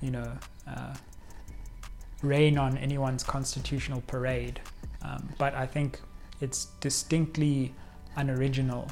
you 0.00 0.10
know, 0.10 0.32
uh, 0.66 0.94
rain 2.22 2.56
on 2.56 2.78
anyone's 2.78 3.22
constitutional 3.22 4.00
parade. 4.06 4.58
Um, 5.02 5.28
but 5.36 5.54
I 5.54 5.66
think 5.66 6.00
it's 6.40 6.68
distinctly 6.80 7.74
unoriginal 8.16 8.88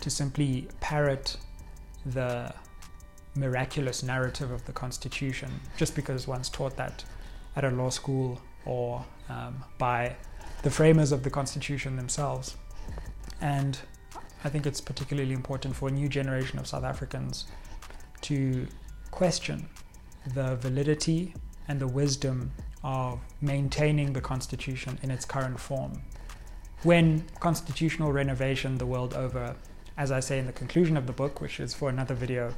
to 0.00 0.10
simply 0.10 0.66
parrot 0.80 1.36
the 2.04 2.52
miraculous 3.36 4.02
narrative 4.02 4.50
of 4.50 4.64
the 4.64 4.72
Constitution 4.72 5.52
just 5.76 5.94
because 5.94 6.26
one's 6.26 6.48
taught 6.48 6.76
that 6.76 7.04
at 7.56 7.64
a 7.64 7.70
law 7.70 7.90
school 7.90 8.40
or 8.64 9.04
um, 9.28 9.64
by 9.78 10.16
the 10.62 10.70
framers 10.70 11.12
of 11.12 11.22
the 11.22 11.30
Constitution 11.30 11.96
themselves. 11.96 12.56
And 13.40 13.78
I 14.44 14.48
think 14.48 14.66
it's 14.66 14.80
particularly 14.80 15.32
important 15.32 15.76
for 15.76 15.88
a 15.88 15.92
new 15.92 16.08
generation 16.08 16.58
of 16.58 16.66
South 16.66 16.84
Africans 16.84 17.46
to 18.22 18.66
question 19.10 19.68
the 20.34 20.56
validity 20.56 21.34
and 21.68 21.80
the 21.80 21.86
wisdom 21.86 22.52
of 22.82 23.20
maintaining 23.40 24.12
the 24.12 24.20
Constitution 24.20 24.98
in 25.02 25.10
its 25.10 25.24
current 25.24 25.58
form. 25.58 26.02
When 26.82 27.24
constitutional 27.40 28.12
renovation 28.12 28.78
the 28.78 28.86
world 28.86 29.14
over, 29.14 29.56
as 29.96 30.10
I 30.10 30.20
say 30.20 30.38
in 30.38 30.46
the 30.46 30.52
conclusion 30.52 30.96
of 30.96 31.06
the 31.06 31.12
book, 31.12 31.40
which 31.40 31.60
is 31.60 31.74
for 31.74 31.90
another 31.90 32.14
video, 32.14 32.54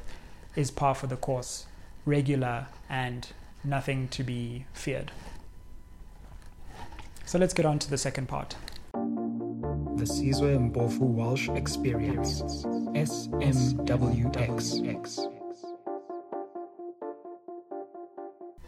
is 0.54 0.70
par 0.70 0.94
for 0.94 1.08
the 1.08 1.16
course, 1.16 1.66
regular, 2.04 2.68
and 2.88 3.26
nothing 3.64 4.09
to 4.09 4.23
be 4.23 4.66
feared. 4.73 5.12
So 7.25 7.38
let's 7.38 7.54
get 7.54 7.64
on 7.64 7.78
to 7.81 7.90
the 7.90 7.99
second 7.99 8.28
part. 8.28 8.57
The 8.92 10.04
Sizwe 10.04 10.73
Mpofu 10.73 11.00
Walsh 11.00 11.49
Experience. 11.50 12.42
SMWX. 12.95 14.62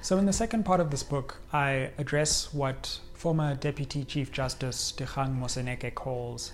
So, 0.01 0.19
in 0.19 0.27
the 0.27 0.35
second 0.35 0.65
part 0.65 0.81
of 0.81 0.91
this 0.91 1.03
book, 1.03 1.41
I 1.51 1.91
address 1.97 2.53
what 2.53 3.01
former 3.15 3.55
Deputy 3.55 4.05
Chief 4.05 4.31
Justice 4.31 4.93
Dikgang 4.95 5.39
Moseneke 5.39 5.95
calls 5.95 6.53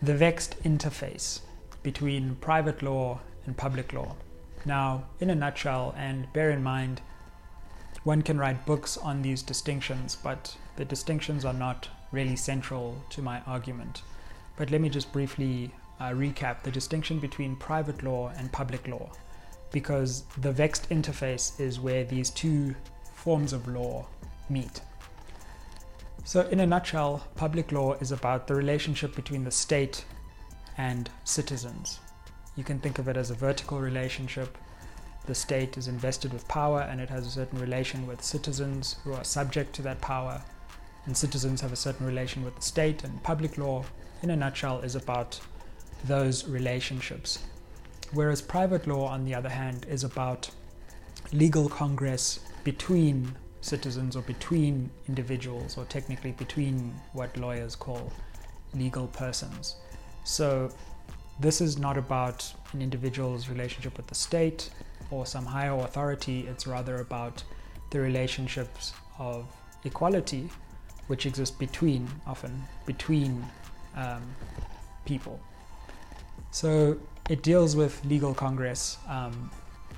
the 0.00 0.14
vexed 0.14 0.62
interface 0.62 1.40
between 1.82 2.36
private 2.36 2.82
law 2.82 3.18
and 3.46 3.56
public 3.56 3.92
law. 3.92 4.14
Now, 4.64 5.06
in 5.18 5.28
a 5.28 5.34
nutshell, 5.34 5.92
and 5.96 6.32
bear 6.32 6.50
in 6.50 6.62
mind, 6.62 7.00
one 8.04 8.22
can 8.22 8.38
write 8.38 8.66
books 8.66 8.96
on 8.96 9.22
these 9.22 9.42
distinctions, 9.42 10.16
but 10.22 10.56
the 10.76 10.84
distinctions 10.84 11.44
are 11.44 11.54
not 11.54 11.88
really 12.12 12.36
central 12.36 13.02
to 13.10 13.22
my 13.22 13.40
argument. 13.46 14.02
But 14.56 14.70
let 14.70 14.80
me 14.80 14.88
just 14.88 15.12
briefly 15.12 15.72
uh, 15.98 16.10
recap 16.10 16.62
the 16.62 16.70
distinction 16.70 17.18
between 17.18 17.56
private 17.56 18.02
law 18.02 18.32
and 18.36 18.52
public 18.52 18.86
law 18.86 19.10
because 19.72 20.24
the 20.38 20.52
vexed 20.52 20.88
interface 20.90 21.58
is 21.58 21.80
where 21.80 22.04
these 22.04 22.30
two 22.30 22.74
forms 23.14 23.52
of 23.52 23.66
law 23.66 24.06
meet. 24.48 24.80
So, 26.24 26.42
in 26.48 26.60
a 26.60 26.66
nutshell, 26.66 27.26
public 27.34 27.72
law 27.72 27.94
is 27.94 28.12
about 28.12 28.46
the 28.46 28.54
relationship 28.54 29.16
between 29.16 29.44
the 29.44 29.50
state 29.50 30.04
and 30.78 31.10
citizens. 31.24 32.00
You 32.56 32.64
can 32.64 32.78
think 32.78 32.98
of 32.98 33.08
it 33.08 33.16
as 33.16 33.30
a 33.30 33.34
vertical 33.34 33.80
relationship, 33.80 34.56
the 35.26 35.34
state 35.34 35.76
is 35.78 35.88
invested 35.88 36.32
with 36.32 36.46
power 36.48 36.80
and 36.80 37.00
it 37.00 37.08
has 37.08 37.26
a 37.26 37.30
certain 37.30 37.58
relation 37.58 38.06
with 38.06 38.22
citizens 38.22 38.96
who 39.04 39.12
are 39.12 39.24
subject 39.24 39.74
to 39.74 39.82
that 39.82 40.00
power, 40.00 40.42
and 41.06 41.16
citizens 41.16 41.60
have 41.60 41.72
a 41.72 41.76
certain 41.76 42.06
relation 42.06 42.44
with 42.44 42.56
the 42.56 42.62
state, 42.62 43.04
and 43.04 43.22
public 43.22 43.58
law, 43.58 43.84
in 44.22 44.30
a 44.30 44.36
nutshell, 44.36 44.80
is 44.80 44.94
about 44.94 45.40
those 46.04 46.46
relationships. 46.46 47.38
Whereas 48.12 48.40
private 48.42 48.86
law, 48.86 49.06
on 49.08 49.24
the 49.24 49.34
other 49.34 49.48
hand, 49.48 49.86
is 49.88 50.04
about 50.04 50.50
legal 51.32 51.68
congress 51.68 52.40
between 52.62 53.34
citizens 53.60 54.14
or 54.14 54.22
between 54.22 54.90
individuals, 55.08 55.78
or 55.78 55.84
technically 55.86 56.32
between 56.32 56.94
what 57.12 57.36
lawyers 57.36 57.74
call 57.74 58.12
legal 58.74 59.06
persons. 59.08 59.76
So, 60.24 60.70
this 61.40 61.60
is 61.60 61.78
not 61.78 61.98
about 61.98 62.52
an 62.72 62.80
individual's 62.80 63.48
relationship 63.48 63.96
with 63.96 64.06
the 64.06 64.14
state 64.14 64.70
or 65.10 65.26
some 65.26 65.46
higher 65.46 65.74
authority, 65.78 66.46
it's 66.46 66.66
rather 66.66 67.00
about 67.00 67.42
the 67.90 68.00
relationships 68.00 68.92
of 69.18 69.46
equality 69.84 70.50
which 71.06 71.26
exist 71.26 71.58
between, 71.58 72.08
often, 72.26 72.62
between 72.86 73.44
um, 73.96 74.22
people. 75.04 75.38
So 76.50 76.98
it 77.28 77.42
deals 77.42 77.76
with 77.76 78.04
legal 78.04 78.34
congress 78.34 78.98
um, 79.08 79.50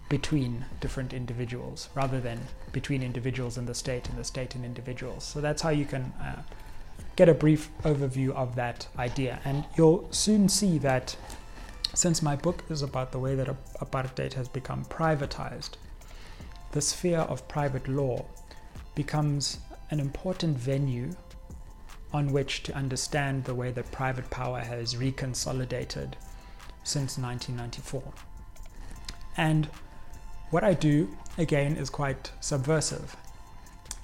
between 0.09 0.65
different 0.81 1.13
individuals 1.13 1.89
rather 1.95 2.21
than 2.21 2.41
between 2.73 3.03
individuals 3.03 3.59
and 3.59 3.67
the 3.67 3.75
state 3.75 4.09
and 4.09 4.19
the 4.19 4.25
state 4.25 4.55
and 4.55 4.65
individuals. 4.65 5.25
So 5.25 5.41
that's 5.41 5.63
how 5.63 5.71
you 5.71 5.85
can 5.85 6.13
uh, 6.21 6.43
get 7.17 7.29
a 7.29 7.35
brief 7.35 7.71
overview 7.83 8.31
of 8.31 8.55
that 8.57 8.87
idea. 8.99 9.41
And 9.45 9.65
you'll 9.77 10.07
soon 10.13 10.49
see 10.49 10.79
that 10.79 11.17
since 11.97 12.21
my 12.21 12.37
book 12.37 12.63
is 12.69 12.83
about 12.83 13.11
the 13.11 13.19
way 13.19 13.35
that 13.35 13.49
apartheid 13.81 14.35
has 14.35 14.49
become 14.49 14.85
privatized, 14.85 15.71
the 16.73 16.83
sphere 16.83 17.21
of 17.21 17.49
private 17.49 17.89
law 17.89 18.23
becomes 18.95 19.61
an 19.91 19.99
important 19.99 20.59
venue 20.59 21.17
on 22.13 22.33
which 22.33 22.63
to 22.65 22.77
understand 22.77 23.45
the 23.45 23.55
way 23.55 23.71
that 23.71 23.91
private 23.93 24.29
power 24.29 24.61
has 24.61 24.95
reconsolidated 24.95 26.13
since 26.85 27.17
1994. 27.17 28.03
And 29.39 29.67
what 30.51 30.65
I 30.65 30.75
do, 30.75 31.17
again, 31.39 31.77
is 31.77 31.89
quite 31.89 32.31
subversive. 32.41 33.17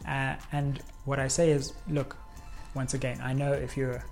Uh, 0.09 0.37
and 0.51 0.83
what 1.05 1.19
I 1.19 1.29
say 1.29 1.51
is 1.51 1.75
look, 1.87 2.17
once 2.73 2.95
again, 2.95 3.21
I 3.23 3.35
know 3.35 3.53
if 3.53 3.77
you're 3.77 4.03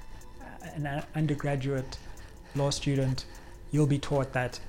an 0.75 1.03
undergraduate 1.15 1.97
law 2.55 2.69
student, 2.69 3.25
you'll 3.71 3.87
be 3.87 3.99
taught 3.99 4.33
that, 4.33 4.61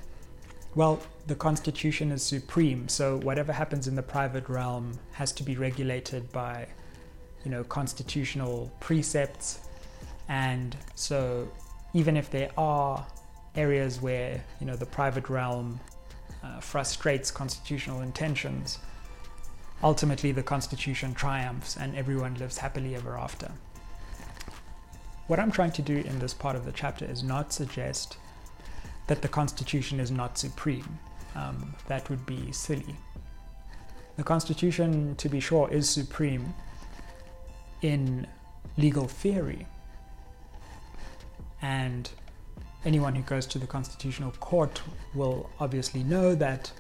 well, 0.76 1.02
the 1.28 1.36
Constitution 1.36 2.12
is 2.12 2.24
supreme, 2.24 2.88
so 2.88 3.18
whatever 3.20 3.54
happens 3.54 3.88
in 3.88 3.96
the 3.96 4.04
private 4.04 4.50
realm 4.50 5.00
has 5.14 5.32
to 5.34 5.44
be 5.44 5.56
regulated 5.56 6.32
by, 6.32 6.68
you 7.44 7.52
know, 7.52 7.64
constitutional 7.64 8.72
precepts. 8.80 9.60
And 10.30 10.76
so 10.96 11.50
even 11.94 12.16
if 12.18 12.30
there 12.30 12.52
are 12.58 13.06
areas 13.56 14.02
where, 14.02 14.44
you 14.60 14.66
know, 14.66 14.76
the 14.76 14.86
private 14.86 15.30
realm 15.30 15.80
uh, 16.44 16.60
frustrates 16.60 17.32
constitutional 17.32 18.02
intentions, 18.02 18.80
ultimately 19.84 20.32
the 20.32 20.44
Constitution 20.44 21.14
triumphs 21.14 21.76
and 21.76 21.96
everyone 21.96 22.36
lives 22.36 22.58
happily 22.58 22.96
ever 22.96 23.18
after. 23.18 23.52
What 25.28 25.40
I'm 25.40 25.52
trying 25.52 25.72
to 25.74 25.82
do 25.82 25.98
in 25.98 26.20
this 26.20 26.34
part 26.34 26.56
of 26.56 26.66
the 26.66 26.72
chapter 26.72 27.06
is 27.06 27.24
not 27.24 27.54
suggest 27.54 28.18
that 29.12 29.22
the 29.22 29.28
Constitution 29.28 30.00
is 30.00 30.10
not 30.10 30.38
supreme. 30.38 30.98
Um, 31.36 31.76
that 31.90 32.10
would 32.10 32.26
be 32.26 32.50
silly. 32.54 32.96
The 34.16 34.24
Constitution, 34.24 35.18
to 35.18 35.28
be 35.28 35.42
sure, 35.42 35.70
is 35.70 35.90
supreme 35.90 36.54
in 37.82 38.26
legal 38.78 39.10
theory. 39.10 39.68
And 41.62 42.10
anyone 42.86 43.14
who 43.14 43.24
goes 43.24 43.46
to 43.48 43.60
the 43.60 43.68
Constitutional 43.68 44.32
Court 44.40 44.82
will 45.14 45.50
obviously 45.60 46.04
know 46.04 46.34
that 46.36 46.72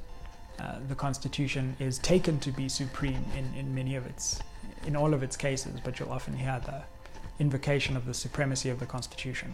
uh, 0.57 0.79
the 0.87 0.95
Constitution 0.95 1.75
is 1.79 1.99
taken 1.99 2.39
to 2.39 2.51
be 2.53 2.69
supreme 2.69 3.25
in, 3.37 3.53
in 3.59 3.75
many 3.75 3.97
of 3.97 4.05
its, 4.05 4.39
in 4.87 4.95
all 4.95 5.13
of 5.13 5.21
its 5.21 5.35
cases, 5.35 5.81
but 5.83 5.99
you'll 5.99 6.13
often 6.13 6.33
hear 6.33 6.61
the 6.63 6.81
invocation 7.43 7.97
of 7.97 8.05
the 8.05 8.13
supremacy 8.13 8.69
of 8.69 8.79
the 8.79 8.85
Constitution. 8.85 9.53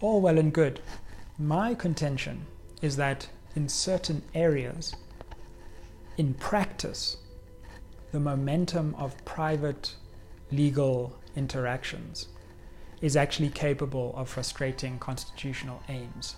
All 0.00 0.20
well 0.20 0.38
and 0.38 0.52
good. 0.52 0.80
My 1.38 1.74
contention 1.74 2.46
is 2.82 2.96
that 2.96 3.28
in 3.54 3.68
certain 3.68 4.22
areas, 4.34 4.94
in 6.18 6.34
practice, 6.34 7.16
the 8.12 8.20
momentum 8.20 8.94
of 8.98 9.22
private 9.24 9.94
legal 10.52 11.18
interactions 11.34 12.28
is 13.00 13.16
actually 13.16 13.48
capable 13.48 14.14
of 14.16 14.28
frustrating 14.28 14.98
constitutional 14.98 15.82
aims, 15.88 16.36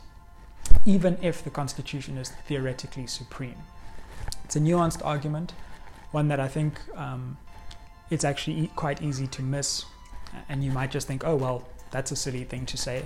even 0.87 1.19
if 1.23 1.43
the 1.43 1.51
Constitution 1.51 2.17
is 2.17 2.31
theoretically 2.47 3.07
supreme. 3.07 3.57
It's 4.45 4.57
a 4.57 4.61
nuanced 4.61 5.05
argument, 5.05 5.53
one 6.11 6.29
that 6.29 6.41
I 6.41 6.49
think 6.49 6.81
um, 6.97 7.37
it's 8.11 8.25
actually 8.25 8.61
e- 8.61 8.71
quite 8.75 9.03
easy 9.03 9.27
to 9.29 9.43
miss, 9.43 9.85
and 10.49 10.65
you 10.65 10.71
might 10.71 10.91
just 10.91 11.07
think, 11.07 11.25
oh, 11.25 11.37
well, 11.37 11.69
that's 11.91 12.11
a 12.13 12.17
silly 12.17 12.45
thing 12.45 12.67
to 12.67 12.77
say. 12.77 13.05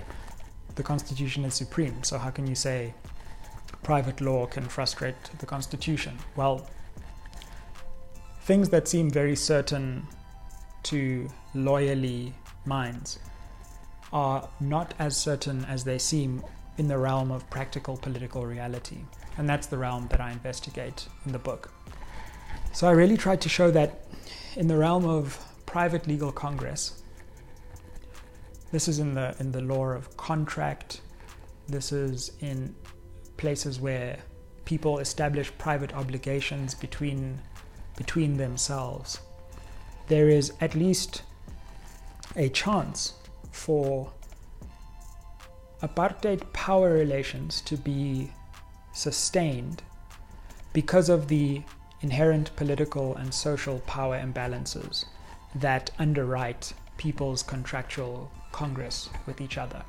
The 0.75 0.83
Constitution 0.83 1.45
is 1.45 1.53
supreme, 1.53 2.03
so 2.03 2.17
how 2.17 2.31
can 2.31 2.47
you 2.47 2.55
say 2.55 2.93
private 3.83 4.21
law 4.21 4.45
can 4.47 4.63
frustrate 4.63 5.15
the 5.39 5.45
Constitution? 5.45 6.17
Well, 6.35 6.67
things 8.41 8.69
that 8.69 8.87
seem 8.87 9.09
very 9.09 9.35
certain 9.35 10.07
to 10.83 11.29
loyally 11.53 12.33
minds 12.65 13.19
are 14.11 14.49
not 14.59 14.93
as 14.99 15.15
certain 15.15 15.65
as 15.65 15.83
they 15.83 15.97
seem 15.97 16.43
in 16.77 16.87
the 16.87 16.97
realm 16.97 17.31
of 17.31 17.47
practical 17.49 17.97
political 17.97 18.45
reality. 18.45 18.97
And 19.37 19.47
that's 19.47 19.67
the 19.67 19.77
realm 19.77 20.07
that 20.09 20.21
I 20.21 20.31
investigate 20.31 21.07
in 21.25 21.31
the 21.31 21.39
book. 21.39 21.71
So 22.73 22.87
I 22.87 22.91
really 22.91 23.17
tried 23.17 23.41
to 23.41 23.49
show 23.49 23.69
that 23.71 24.05
in 24.55 24.67
the 24.67 24.77
realm 24.77 25.05
of 25.05 25.39
private 25.65 26.07
legal 26.07 26.31
congress, 26.31 27.02
this 28.73 28.87
is 28.87 28.97
in 28.97 29.13
the 29.13 29.35
in 29.39 29.51
the 29.51 29.61
law 29.61 29.85
of 29.85 30.17
contract, 30.17 31.01
this 31.67 31.91
is 31.91 32.31
in 32.39 32.75
places 33.37 33.79
where 33.79 34.17
people 34.65 34.97
establish 34.97 35.55
private 35.59 35.93
obligations 35.93 36.73
between 36.73 37.39
between 37.95 38.35
themselves. 38.37 39.19
There 40.07 40.27
is 40.27 40.53
at 40.59 40.73
least 40.73 41.21
a 42.35 42.49
chance 42.49 43.13
for 43.51 44.11
apartheid 45.83 46.51
power 46.53 46.91
relations 46.93 47.61
to 47.61 47.77
be 47.77 48.31
sustained 48.91 49.83
because 50.73 51.09
of 51.09 51.27
the 51.27 51.61
inherent 52.01 52.55
political 52.55 53.15
and 53.17 53.31
social 53.31 53.79
power 53.81 54.19
imbalances 54.19 55.05
that 55.53 55.91
underwrite 55.99 56.73
people's 56.97 57.43
contractual 57.43 58.31
congress 58.51 59.09
with 59.25 59.41
each 59.41 59.57
other. 59.57 59.83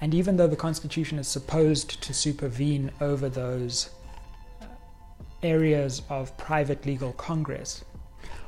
And 0.00 0.14
even 0.14 0.36
though 0.36 0.46
the 0.46 0.56
Constitution 0.56 1.18
is 1.18 1.28
supposed 1.28 2.02
to 2.02 2.12
supervene 2.12 2.90
over 3.00 3.28
those 3.28 3.90
uh, 4.60 4.66
areas 5.42 6.02
of 6.08 6.36
private 6.36 6.84
legal 6.84 7.12
congress, 7.12 7.84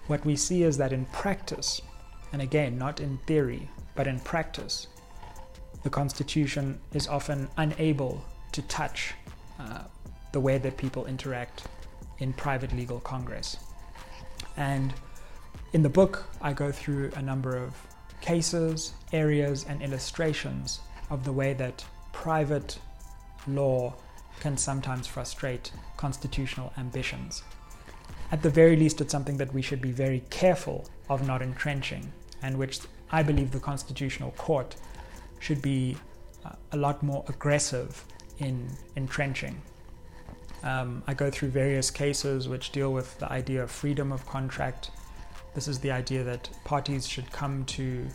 what 0.07 0.25
we 0.25 0.37
see 0.37 0.63
is 0.63 0.77
that 0.77 0.93
in 0.93 1.07
practice, 1.07 1.81
and 2.33 2.43
again, 2.43 2.79
not 2.79 3.01
in 3.01 3.19
theory, 3.27 3.71
but 3.95 4.07
in 4.07 4.21
practice, 4.21 4.89
the 5.83 5.91
Constitution 5.91 6.81
is 6.93 7.09
often 7.09 7.49
unable 7.57 8.25
to 8.53 8.63
touch 8.63 9.15
uh, 9.59 9.85
the 10.33 10.41
way 10.41 10.59
that 10.59 10.77
people 10.77 11.07
interact 11.07 11.63
in 12.19 12.33
private 12.33 12.75
legal 12.75 13.01
congress. 13.01 13.57
And 14.57 14.93
in 15.73 15.83
the 15.83 15.89
book, 15.89 16.25
I 16.41 16.53
go 16.53 16.73
through 16.73 17.11
a 17.17 17.23
number 17.23 17.57
of 17.57 17.75
cases, 18.21 18.93
areas, 19.13 19.67
and 19.69 19.83
illustrations 19.83 20.81
of 21.11 21.25
the 21.25 21.33
way 21.33 21.53
that 21.55 21.85
private 22.13 22.79
law 23.47 23.95
can 24.41 24.57
sometimes 24.57 25.07
frustrate 25.07 25.73
constitutional 25.97 26.73
ambitions. 26.77 27.43
At 28.33 28.43
the 28.43 28.51
very 28.51 28.77
least, 28.77 29.01
it's 29.01 29.13
something 29.13 29.37
that 29.37 29.53
we 29.55 29.63
should 29.63 29.81
be 29.81 29.93
very 29.93 30.25
careful 30.31 30.87
of 31.09 31.27
not 31.27 31.43
entrenching, 31.43 32.13
and 32.43 32.59
which 32.59 32.81
I 33.11 33.23
believe 33.23 33.53
the 33.53 33.61
Constitutional 33.61 34.33
Court 34.33 34.75
should 35.39 35.63
be 35.63 35.97
uh, 36.45 36.51
a 36.73 36.77
lot 36.77 37.03
more 37.03 37.25
aggressive 37.29 38.05
in 38.39 38.69
entrenching. 38.97 39.63
Um, 40.63 41.03
I 41.07 41.15
go 41.15 41.31
through 41.31 41.51
various 41.51 41.91
cases 41.91 42.49
which 42.49 42.73
deal 42.73 42.93
with 42.93 43.19
the 43.19 43.31
idea 43.31 43.63
of 43.63 43.71
freedom 43.71 44.11
of 44.11 44.27
contract. 44.27 44.91
This 45.57 45.69
is 45.69 45.79
the 45.79 45.91
idea 45.91 46.23
that 46.23 46.51
parties 46.65 47.09
should 47.09 47.33
come 47.33 47.65
to 47.65 48.07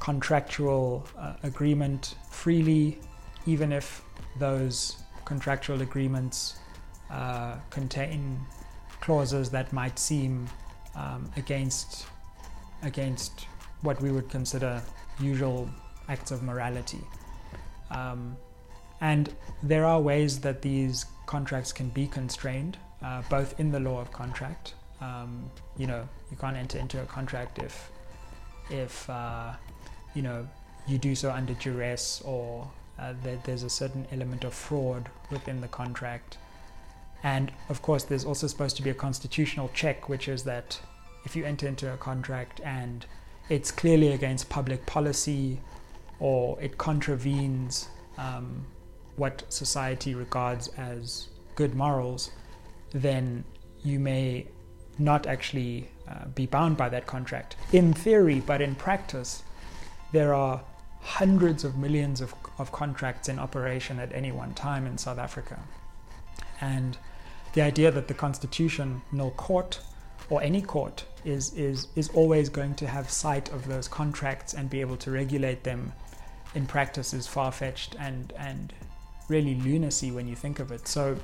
contractual 0.00 1.06
uh, 1.18 1.34
agreement 1.42 2.14
freely, 2.30 2.98
even 3.44 3.72
if 3.72 4.00
those 4.38 4.96
contractual 5.26 5.82
agreements 5.82 6.58
uh, 7.10 7.56
contain 7.68 8.40
clauses 9.02 9.50
that 9.50 9.70
might 9.74 9.98
seem 9.98 10.48
um, 10.94 11.30
against 11.36 12.06
against 12.82 13.46
what 13.82 14.00
we 14.00 14.10
would 14.10 14.30
consider 14.30 14.82
usual 15.20 15.68
acts 16.08 16.30
of 16.30 16.42
morality. 16.42 17.04
Um, 17.90 18.34
and 19.02 19.34
there 19.62 19.84
are 19.84 20.00
ways 20.00 20.40
that 20.40 20.62
these 20.62 21.04
contracts 21.26 21.70
can 21.70 21.90
be 21.90 22.06
constrained, 22.06 22.78
uh, 23.02 23.20
both 23.28 23.60
in 23.60 23.70
the 23.72 23.80
law 23.80 24.00
of 24.00 24.10
contract. 24.10 24.72
Um, 25.00 25.50
you 25.76 25.86
know, 25.86 26.08
you 26.30 26.36
can't 26.36 26.56
enter 26.56 26.78
into 26.78 27.02
a 27.02 27.06
contract 27.06 27.58
if, 27.58 27.90
if 28.70 29.08
uh, 29.10 29.52
you 30.14 30.22
know, 30.22 30.48
you 30.86 30.98
do 30.98 31.14
so 31.14 31.30
under 31.30 31.54
duress 31.54 32.22
or 32.24 32.68
uh, 32.98 33.12
that 33.24 33.44
there's 33.44 33.62
a 33.62 33.70
certain 33.70 34.06
element 34.12 34.44
of 34.44 34.54
fraud 34.54 35.08
within 35.30 35.60
the 35.60 35.68
contract. 35.68 36.38
And 37.22 37.52
of 37.68 37.82
course, 37.82 38.04
there's 38.04 38.24
also 38.24 38.46
supposed 38.46 38.76
to 38.76 38.82
be 38.82 38.90
a 38.90 38.94
constitutional 38.94 39.70
check, 39.74 40.08
which 40.08 40.28
is 40.28 40.44
that 40.44 40.80
if 41.24 41.34
you 41.34 41.44
enter 41.44 41.66
into 41.66 41.92
a 41.92 41.96
contract 41.96 42.60
and 42.64 43.04
it's 43.48 43.70
clearly 43.70 44.12
against 44.12 44.48
public 44.48 44.86
policy 44.86 45.60
or 46.20 46.58
it 46.60 46.78
contravenes 46.78 47.88
um, 48.16 48.64
what 49.16 49.42
society 49.48 50.14
regards 50.14 50.68
as 50.76 51.28
good 51.54 51.74
morals, 51.74 52.30
then 52.92 53.44
you 53.82 53.98
may 53.98 54.46
not 54.98 55.26
actually 55.26 55.88
uh, 56.08 56.26
be 56.26 56.46
bound 56.46 56.76
by 56.76 56.88
that 56.88 57.06
contract. 57.06 57.56
In 57.72 57.92
theory, 57.92 58.40
but 58.40 58.60
in 58.60 58.74
practice, 58.74 59.42
there 60.12 60.34
are 60.34 60.62
hundreds 61.00 61.64
of 61.64 61.76
millions 61.76 62.20
of, 62.20 62.34
of 62.58 62.72
contracts 62.72 63.28
in 63.28 63.38
operation 63.38 63.98
at 63.98 64.12
any 64.12 64.32
one 64.32 64.54
time 64.54 64.86
in 64.86 64.98
South 64.98 65.18
Africa. 65.18 65.60
And 66.60 66.96
the 67.52 67.62
idea 67.62 67.90
that 67.90 68.08
the 68.08 68.14
constitutional 68.14 69.30
court 69.36 69.80
or 70.28 70.42
any 70.42 70.62
court 70.62 71.04
is, 71.24 71.52
is, 71.54 71.88
is 71.94 72.08
always 72.10 72.48
going 72.48 72.74
to 72.76 72.86
have 72.86 73.10
sight 73.10 73.52
of 73.52 73.68
those 73.68 73.88
contracts 73.88 74.54
and 74.54 74.68
be 74.68 74.80
able 74.80 74.96
to 74.96 75.10
regulate 75.10 75.64
them 75.64 75.92
in 76.54 76.66
practice 76.66 77.12
is 77.12 77.26
far 77.26 77.52
fetched 77.52 77.94
and, 77.98 78.32
and 78.38 78.72
really 79.28 79.54
lunacy 79.54 80.10
when 80.10 80.26
you 80.26 80.34
think 80.34 80.58
of 80.58 80.72
it. 80.72 80.88
So, 80.88 81.16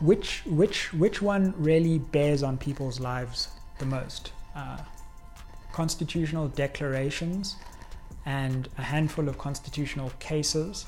which, 0.00 0.42
which, 0.46 0.92
which 0.92 1.20
one 1.20 1.54
really 1.56 1.98
bears 1.98 2.42
on 2.42 2.58
people's 2.58 3.00
lives 3.00 3.48
the 3.78 3.86
most? 3.86 4.32
Uh, 4.54 4.78
constitutional 5.72 6.48
declarations 6.48 7.56
and 8.26 8.68
a 8.78 8.82
handful 8.82 9.28
of 9.28 9.38
constitutional 9.38 10.10
cases, 10.18 10.86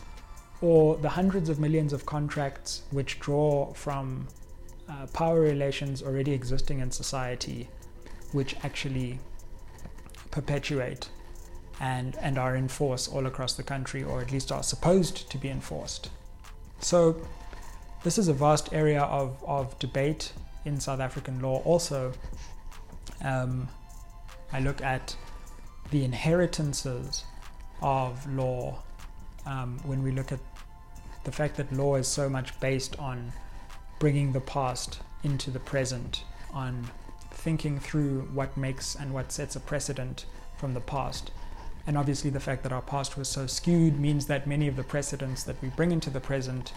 or 0.60 0.96
the 0.96 1.08
hundreds 1.08 1.48
of 1.48 1.58
millions 1.58 1.92
of 1.92 2.04
contracts 2.04 2.82
which 2.90 3.18
draw 3.20 3.72
from 3.72 4.28
uh, 4.88 5.06
power 5.12 5.40
relations 5.40 6.02
already 6.02 6.32
existing 6.32 6.80
in 6.80 6.90
society, 6.90 7.68
which 8.32 8.56
actually 8.62 9.18
perpetuate 10.30 11.08
and, 11.80 12.16
and 12.16 12.38
are 12.38 12.54
in 12.56 12.68
force 12.68 13.08
all 13.08 13.26
across 13.26 13.54
the 13.54 13.62
country, 13.62 14.02
or 14.02 14.20
at 14.20 14.30
least 14.30 14.52
are 14.52 14.62
supposed 14.62 15.30
to 15.30 15.38
be 15.38 15.48
enforced. 15.48 16.10
So, 16.80 17.16
this 18.02 18.18
is 18.18 18.28
a 18.28 18.32
vast 18.32 18.72
area 18.72 19.02
of, 19.02 19.42
of 19.46 19.78
debate 19.78 20.32
in 20.64 20.80
South 20.80 21.00
African 21.00 21.40
law. 21.40 21.62
Also, 21.62 22.12
um, 23.22 23.68
I 24.52 24.60
look 24.60 24.82
at 24.82 25.16
the 25.90 26.04
inheritances 26.04 27.24
of 27.82 28.26
law 28.32 28.82
um, 29.46 29.78
when 29.84 30.02
we 30.02 30.12
look 30.12 30.32
at 30.32 30.40
the 31.24 31.32
fact 31.32 31.56
that 31.56 31.72
law 31.72 31.96
is 31.96 32.08
so 32.08 32.28
much 32.28 32.58
based 32.60 32.98
on 32.98 33.32
bringing 33.98 34.32
the 34.32 34.40
past 34.40 35.00
into 35.22 35.50
the 35.50 35.60
present, 35.60 36.24
on 36.52 36.90
thinking 37.30 37.78
through 37.78 38.22
what 38.32 38.56
makes 38.56 38.94
and 38.94 39.12
what 39.12 39.30
sets 39.30 39.56
a 39.56 39.60
precedent 39.60 40.24
from 40.56 40.74
the 40.74 40.80
past. 40.80 41.30
And 41.86 41.96
obviously, 41.96 42.30
the 42.30 42.40
fact 42.40 42.62
that 42.62 42.72
our 42.72 42.82
past 42.82 43.16
was 43.16 43.28
so 43.28 43.46
skewed 43.46 43.98
means 43.98 44.26
that 44.26 44.46
many 44.46 44.68
of 44.68 44.76
the 44.76 44.84
precedents 44.84 45.42
that 45.44 45.60
we 45.62 45.68
bring 45.68 45.92
into 45.92 46.10
the 46.10 46.20
present, 46.20 46.72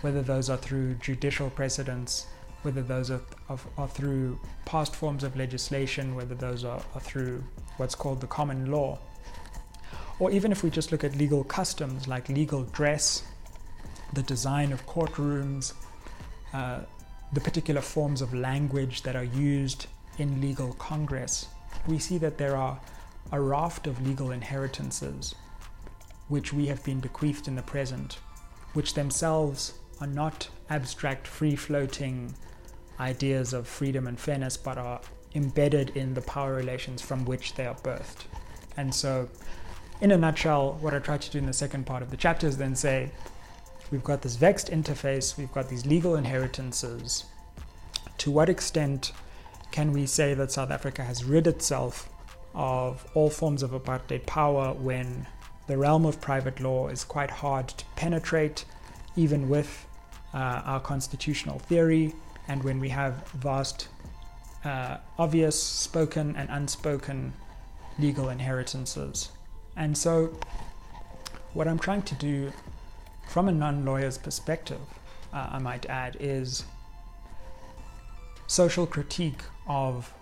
whether 0.00 0.22
those 0.22 0.48
are 0.48 0.56
through 0.56 0.94
judicial 0.94 1.50
precedents, 1.50 2.26
whether 2.62 2.82
those 2.82 3.10
are, 3.10 3.20
are, 3.78 3.88
through 3.88 4.38
past 4.64 4.94
forms 4.94 5.24
of 5.24 5.36
legislation, 5.36 6.14
whether 6.14 6.34
those 6.34 6.64
are, 6.64 6.82
are 6.94 7.00
through 7.00 7.42
what's 7.76 7.94
called 7.94 8.20
the 8.20 8.26
common 8.26 8.70
law, 8.70 8.98
or 10.18 10.30
even 10.30 10.52
if 10.52 10.62
we 10.62 10.70
just 10.70 10.92
look 10.92 11.02
at 11.02 11.16
legal 11.16 11.42
customs 11.44 12.06
like 12.06 12.28
legal 12.28 12.64
dress, 12.64 13.22
the 14.12 14.22
design 14.22 14.72
of 14.72 14.86
courtrooms, 14.86 15.72
uh, 16.52 16.80
the 17.32 17.40
particular 17.40 17.80
forms 17.80 18.20
of 18.20 18.34
language 18.34 19.02
that 19.02 19.16
are 19.16 19.24
used 19.24 19.86
in 20.18 20.40
legal 20.40 20.72
congress, 20.74 21.46
we 21.86 21.98
see 21.98 22.18
that 22.18 22.36
there 22.36 22.56
are 22.56 22.78
a 23.32 23.40
raft 23.40 23.86
of 23.86 24.04
legal 24.06 24.32
inheritances 24.32 25.34
which 26.28 26.52
we 26.52 26.66
have 26.66 26.82
been 26.84 27.00
bequeathed 27.00 27.48
in 27.48 27.56
the 27.56 27.62
present, 27.62 28.18
which 28.74 28.94
themselves 28.94 29.74
are 30.00 30.06
not 30.06 30.48
abstract, 30.68 31.26
free 31.26 31.56
floating 31.56 32.34
ideas 32.98 33.52
of 33.52 33.66
freedom 33.66 34.06
and 34.06 34.18
fairness, 34.18 34.56
but 34.56 34.78
are 34.78 35.00
embedded 35.34 35.90
in 35.96 36.14
the 36.14 36.20
power 36.22 36.54
relations 36.54 37.00
from 37.02 37.24
which 37.24 37.54
they 37.54 37.66
are 37.66 37.74
birthed. 37.76 38.24
And 38.76 38.94
so, 38.94 39.28
in 40.00 40.10
a 40.10 40.16
nutshell, 40.16 40.78
what 40.80 40.94
I 40.94 40.98
try 40.98 41.18
to 41.18 41.30
do 41.30 41.38
in 41.38 41.46
the 41.46 41.52
second 41.52 41.86
part 41.86 42.02
of 42.02 42.10
the 42.10 42.16
chapter 42.16 42.46
is 42.46 42.56
then 42.56 42.74
say 42.74 43.10
we've 43.90 44.04
got 44.04 44.22
this 44.22 44.36
vexed 44.36 44.70
interface, 44.70 45.36
we've 45.36 45.52
got 45.52 45.68
these 45.68 45.84
legal 45.84 46.16
inheritances. 46.16 47.24
To 48.18 48.30
what 48.30 48.48
extent 48.48 49.12
can 49.70 49.92
we 49.92 50.06
say 50.06 50.34
that 50.34 50.52
South 50.52 50.70
Africa 50.70 51.04
has 51.04 51.24
rid 51.24 51.46
itself 51.46 52.08
of 52.54 53.06
all 53.14 53.30
forms 53.30 53.62
of 53.62 53.70
apartheid 53.70 54.26
power 54.26 54.72
when 54.74 55.26
the 55.66 55.78
realm 55.78 56.04
of 56.04 56.20
private 56.20 56.60
law 56.60 56.88
is 56.88 57.04
quite 57.04 57.30
hard 57.30 57.68
to 57.68 57.84
penetrate, 57.96 58.64
even 59.16 59.48
with 59.48 59.86
our 60.38 60.80
constitutional 60.80 61.58
theory, 61.58 62.14
and 62.48 62.62
when 62.62 62.80
we 62.80 62.88
have 62.90 63.26
vast, 63.28 63.88
uh, 64.64 64.98
obvious 65.18 65.60
spoken 65.60 66.36
and 66.36 66.48
unspoken 66.50 67.32
legal 67.98 68.28
inheritances. 68.28 69.30
And 69.76 69.96
so, 69.96 70.36
what 71.52 71.66
I'm 71.66 71.78
trying 71.78 72.02
to 72.02 72.14
do 72.14 72.52
from 73.28 73.48
a 73.48 73.52
non 73.52 73.84
lawyer's 73.84 74.18
perspective, 74.18 74.80
uh, 75.32 75.48
I 75.52 75.58
might 75.58 75.86
add, 75.86 76.16
is 76.20 76.64
social 78.46 78.86
critique 78.86 79.42
of 79.68 80.12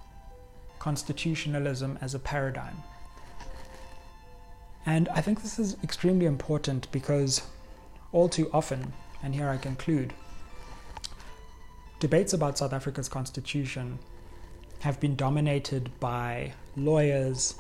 constitutionalism 0.79 1.99
as 2.01 2.15
a 2.15 2.19
paradigm. 2.19 2.83
And 4.85 5.09
I 5.09 5.21
think 5.21 5.43
this 5.43 5.59
is 5.59 5.77
extremely 5.83 6.27
important 6.27 6.91
because 6.93 7.43
all 8.13 8.29
too 8.29 8.51
often, 8.53 8.93
and 9.23 9.35
here 9.35 9.49
I 9.49 9.57
conclude, 9.57 10.15
debates 12.01 12.33
about 12.33 12.59
South 12.59 12.73
Africa's 12.73 13.09
constitution 13.09 13.99
have 14.81 15.01
been 15.01 15.17
dominated 15.17 15.91
by 15.99 16.53
lawyers 16.77 17.57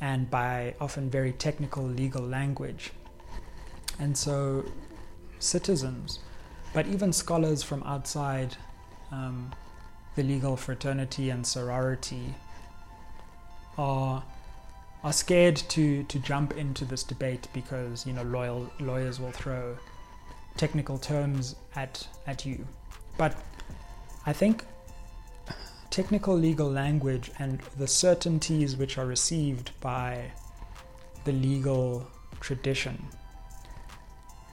and 0.00 0.30
by 0.30 0.74
often 0.80 1.08
very 1.10 1.32
technical 1.32 1.84
legal 1.84 2.22
language. 2.22 2.90
And 3.98 4.16
so, 4.16 4.64
citizens, 5.38 6.18
but 6.72 6.86
even 6.86 7.12
scholars 7.12 7.62
from 7.62 7.82
outside 7.82 8.56
um, 9.12 9.52
the 10.16 10.22
legal 10.22 10.56
fraternity 10.56 11.30
and 11.30 11.46
sorority 11.46 12.34
are 13.78 14.22
are 15.02 15.12
scared 15.12 15.56
to 15.56 16.02
to 16.04 16.18
jump 16.18 16.56
into 16.56 16.84
this 16.84 17.02
debate 17.02 17.48
because 17.52 18.06
you 18.06 18.12
know 18.12 18.22
loyal 18.22 18.70
lawyers 18.80 19.18
will 19.18 19.32
throw 19.32 19.76
technical 20.56 20.98
terms 20.98 21.56
at 21.76 22.06
at 22.26 22.44
you. 22.44 22.66
But 23.16 23.36
i 24.26 24.32
think 24.32 24.64
technical 25.90 26.34
legal 26.36 26.70
language 26.70 27.30
and 27.38 27.60
the 27.78 27.86
certainties 27.86 28.76
which 28.76 28.98
are 28.98 29.06
received 29.06 29.72
by 29.80 30.30
the 31.24 31.32
legal 31.32 32.06
tradition 32.40 33.06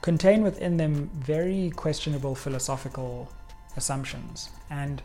contain 0.02 0.42
within 0.42 0.76
them 0.76 1.10
very 1.14 1.70
questionable 1.70 2.34
philosophical 2.34 3.30
assumptions 3.76 4.50
and 4.70 5.02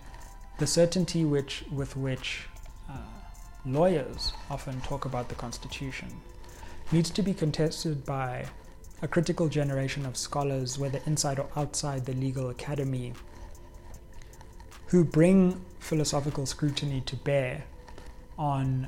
the 0.60 0.68
certainty 0.68 1.26
which, 1.26 1.64
with 1.72 1.96
which 1.98 2.48
uh, 2.90 2.98
lawyers 3.66 4.34
often 4.50 4.80
talk 4.82 5.06
about 5.06 5.30
the 5.30 5.36
Constitution 5.36 6.10
needs 6.92 7.10
to 7.10 7.22
be 7.22 7.34
contested 7.34 8.06
by 8.06 8.46
a 9.04 9.08
critical 9.08 9.50
generation 9.50 10.06
of 10.06 10.16
scholars, 10.16 10.80
whether 10.80 11.02
inside 11.06 11.38
or 11.38 11.50
outside 11.58 12.06
the 12.06 12.14
legal 12.14 12.50
academy, 12.50 13.12
who 14.88 15.04
bring 15.04 15.64
philosophical 15.80 16.46
scrutiny 16.46 17.02
to 17.02 17.18
bear 17.18 17.66
on 18.38 18.88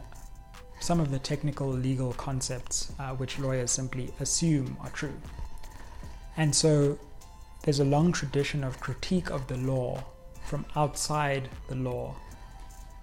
some 0.80 1.01
of 1.01 1.12
the 1.12 1.19
technical 1.19 1.67
legal 1.67 2.13
concepts 2.13 2.93
uh, 2.97 3.10
which 3.10 3.39
lawyers 3.39 3.71
simply 3.71 4.13
assume 4.21 4.78
are 4.80 4.89
true. 4.91 5.19
And 6.38 6.56
so 6.56 6.97
there's 7.63 7.82
a 7.82 7.86
long 7.86 8.13
tradition 8.13 8.63
of 8.63 8.80
critique 8.80 9.30
of 9.30 9.47
the 9.47 9.58
law 9.58 10.01
from 10.45 10.65
outside 10.78 11.49
the 11.67 11.75
law 11.75 12.15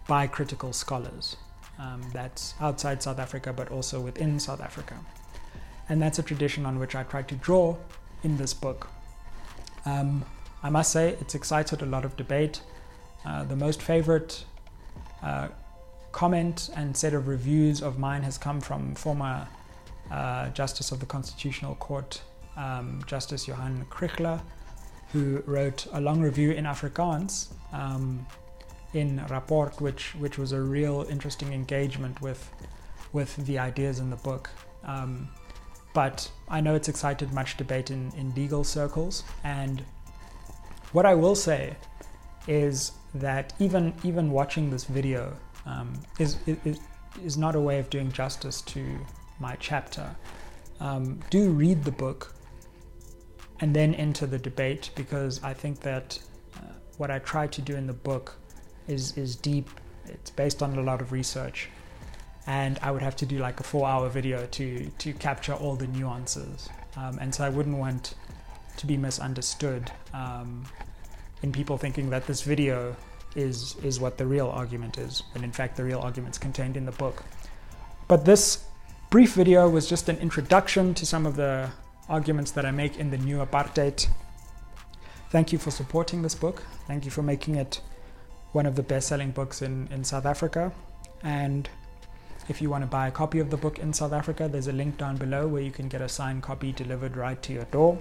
by 0.09 0.27
critical 0.27 0.73
scholars. 0.73 1.37
Um, 1.79 2.01
that's 2.15 2.55
outside 2.59 3.03
South 3.03 3.19
Africa, 3.19 3.53
but 3.53 3.71
also 3.71 4.01
within 4.01 4.39
South 4.39 4.63
Africa. 4.63 4.97
And 5.89 6.01
that's 6.01 6.19
a 6.19 6.23
tradition 6.23 6.65
on 6.67 6.79
which 6.79 6.95
I 6.95 7.03
try 7.03 7.23
to 7.23 7.35
draw 7.35 7.77
in 8.23 8.37
this 8.37 8.55
book. 8.55 8.89
Um, 9.85 10.25
I 10.63 10.71
must 10.71 10.93
say, 10.93 11.17
it's 11.21 11.35
excited 11.35 11.83
a 11.83 11.87
lot 11.87 12.05
of 12.05 12.17
debate. 12.17 12.61
Uh, 13.25 13.45
the 13.45 13.57
most 13.57 13.83
favorite 13.83 14.45
uh, 15.23 15.49
comment 16.13 16.71
and 16.77 16.97
set 16.97 17.15
of 17.15 17.27
reviews 17.27 17.83
of 17.83 17.99
mine 17.99 18.23
has 18.23 18.39
come 18.39 18.61
from 18.61 18.95
former 18.95 19.49
uh, 20.11 20.51
Justice 20.51 20.93
of 20.93 21.01
the 21.01 21.07
Constitutional 21.07 21.75
Court, 21.77 22.21
um, 22.57 23.03
Justice 23.07 23.49
Johan 23.49 23.87
Kriegler, 23.91 24.41
who 25.13 25.43
wrote 25.47 25.87
a 25.93 26.01
long 26.01 26.21
review 26.21 26.53
in 26.53 26.65
Afrikaans 26.65 27.49
um, 27.73 28.27
in 28.95 29.25
Rapport, 29.29 29.73
which 29.79 30.15
which 30.17 30.39
was 30.39 30.53
a 30.53 30.61
real 30.61 31.07
interesting 31.09 31.53
engagement 31.53 32.21
with 32.21 32.51
with 33.13 33.37
the 33.47 33.59
ideas 33.59 33.99
in 34.01 34.11
the 34.11 34.17
book. 34.17 34.51
Um, 34.85 35.29
but 35.95 36.31
I 36.49 36.61
know 36.61 36.75
it's 36.75 36.89
excited 36.89 37.33
much 37.33 37.57
debate 37.57 37.91
in, 37.91 38.13
in 38.17 38.35
legal 38.35 38.65
circles. 38.65 39.25
And 39.45 39.85
what 40.93 41.07
I 41.07 41.15
will 41.15 41.35
say 41.35 41.77
is 42.49 42.93
that 43.15 43.53
even 43.59 43.95
even 44.05 44.31
watching 44.31 44.71
this 44.71 44.85
video 44.85 45.37
um, 45.67 45.93
is, 46.19 46.39
is 46.47 46.81
is 47.25 47.37
not 47.37 47.55
a 47.55 47.61
way 47.61 47.79
of 47.79 47.91
doing 47.91 48.11
justice 48.11 48.63
to 48.63 48.99
my 49.39 49.57
chapter. 49.61 50.15
Um, 50.81 51.21
do 51.31 51.51
read 51.51 51.85
the 51.85 51.93
book 51.93 52.35
and 53.61 53.75
then 53.77 53.95
enter 53.95 54.27
the 54.27 54.39
debate 54.39 54.91
because 54.97 55.43
I 55.45 55.55
think 55.55 55.81
that 55.81 56.19
uh, 56.57 56.73
what 56.97 57.11
I 57.11 57.19
try 57.21 57.47
to 57.47 57.63
do 57.63 57.77
in 57.77 57.87
the 57.87 57.93
book 57.93 58.35
is 58.89 59.17
is 59.17 59.37
deep. 59.37 59.69
It's 60.07 60.31
based 60.31 60.63
on 60.63 60.77
a 60.77 60.83
lot 60.83 61.01
of 61.01 61.13
research, 61.13 61.69
and 62.47 62.79
I 62.83 62.91
would 62.91 63.03
have 63.03 63.17
to 63.17 63.27
do 63.27 63.39
like 63.39 63.61
a 63.61 63.63
four-hour 63.63 64.09
video 64.09 64.47
to 64.47 64.91
to 64.99 65.13
capture 65.15 65.55
all 65.55 65.77
the 65.77 65.87
nuances. 65.87 66.69
Um, 66.97 67.19
and 67.21 67.35
so 67.35 67.45
I 67.45 67.49
wouldn't 67.49 67.79
want 67.79 68.15
to 68.77 68.87
be 68.87 68.97
misunderstood 68.97 69.91
um, 70.13 70.65
in 71.43 71.53
people 71.53 71.79
thinking 71.79 72.11
that 72.11 72.27
this 72.27 72.43
video 72.43 72.97
is 73.37 73.77
is 73.83 74.01
what 74.01 74.19
the 74.19 74.27
real 74.27 74.49
argument 74.49 74.99
is, 74.99 75.23
when 75.33 75.45
in 75.45 75.53
fact 75.53 75.77
the 75.77 75.85
real 75.85 76.01
argument's 76.01 76.39
contained 76.39 76.77
in 76.77 76.85
the 76.85 76.93
book. 76.93 77.23
But 78.09 78.25
this 78.25 78.65
brief 79.11 79.35
video 79.35 79.69
was 79.69 79.89
just 79.89 80.09
an 80.09 80.19
introduction 80.19 80.95
to 80.95 81.07
some 81.07 81.27
of 81.27 81.37
the 81.37 81.71
arguments 82.09 82.51
that 82.53 82.67
I 82.67 82.71
make 82.71 82.99
in 82.99 83.11
the 83.11 83.19
new 83.19 83.39
apartheid. 83.39 84.07
Thank 85.31 85.53
you 85.53 85.59
for 85.59 85.71
supporting 85.71 86.23
this 86.23 86.35
book. 86.35 86.63
Thank 86.87 87.05
you 87.05 87.11
for 87.11 87.23
making 87.23 87.55
it 87.55 87.81
one 88.53 88.67
of 88.67 88.77
the 88.77 88.83
best 88.83 89.09
selling 89.09 89.31
books 89.31 89.63
in, 89.63 89.89
in 89.91 90.05
South 90.05 90.27
Africa. 90.27 90.73
And 91.23 91.71
if 92.49 92.61
you 92.61 92.71
want 92.71 92.83
to 92.83 92.89
buy 92.89 93.09
a 93.09 93.11
copy 93.11 93.39
of 93.39 93.51
the 93.51 93.57
book 93.57 93.79
in 93.79 93.93
South 93.93 94.13
Africa, 94.13 94.49
there's 94.49 94.69
a 94.69 94.73
link 94.73 94.99
down 94.99 95.17
below 95.17 95.47
where 95.47 95.63
you 95.63 95.71
can 95.71 95.89
get 95.89 96.01
a 96.01 96.09
signed 96.09 96.43
copy 96.43 96.73
delivered 96.73 97.17
right 97.17 97.41
to 97.43 97.53
your 97.53 97.65
door. 97.67 97.99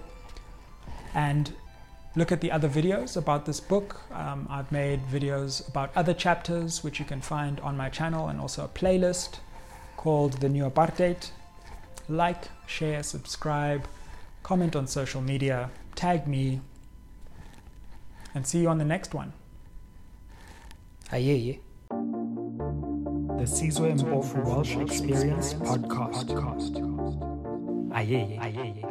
And 1.14 1.54
look 2.16 2.32
at 2.32 2.42
the 2.42 2.52
other 2.52 2.70
videos 2.70 3.18
about 3.18 3.46
this 3.46 3.60
book. 3.60 4.02
Um, 4.12 4.48
I've 4.50 4.72
made 4.72 5.02
videos 5.08 5.68
about 5.68 5.92
other 5.96 6.14
chapters, 6.14 6.84
which 6.84 7.00
you 7.00 7.06
can 7.06 7.22
find 7.22 7.60
on 7.60 7.78
my 7.78 7.90
channel, 7.90 8.28
and 8.30 8.40
also 8.40 8.66
a 8.66 8.68
playlist 8.68 9.40
called 9.98 10.34
The 10.34 10.50
New 10.50 10.70
Apartheid. 10.70 11.32
Like, 12.10 12.46
share, 12.66 13.04
subscribe, 13.04 13.88
comment 14.44 14.76
on 14.76 14.88
social 14.88 15.22
media, 15.22 15.70
tag 15.96 16.28
me, 16.28 16.62
and 18.34 18.46
see 18.48 18.62
you 18.62 18.70
on 18.70 18.80
the 18.80 18.86
next 18.86 19.14
one. 19.14 19.34
Aye, 21.12 21.60
The 23.42 23.48
Sizwe 23.48 23.96
Mpofu 23.96 24.38
Walsh 24.50 24.76
Experience 24.78 25.56
Podcast. 25.56 26.30
Aye, 27.92 28.38
aye, 28.40 28.54
aye. 28.62 28.91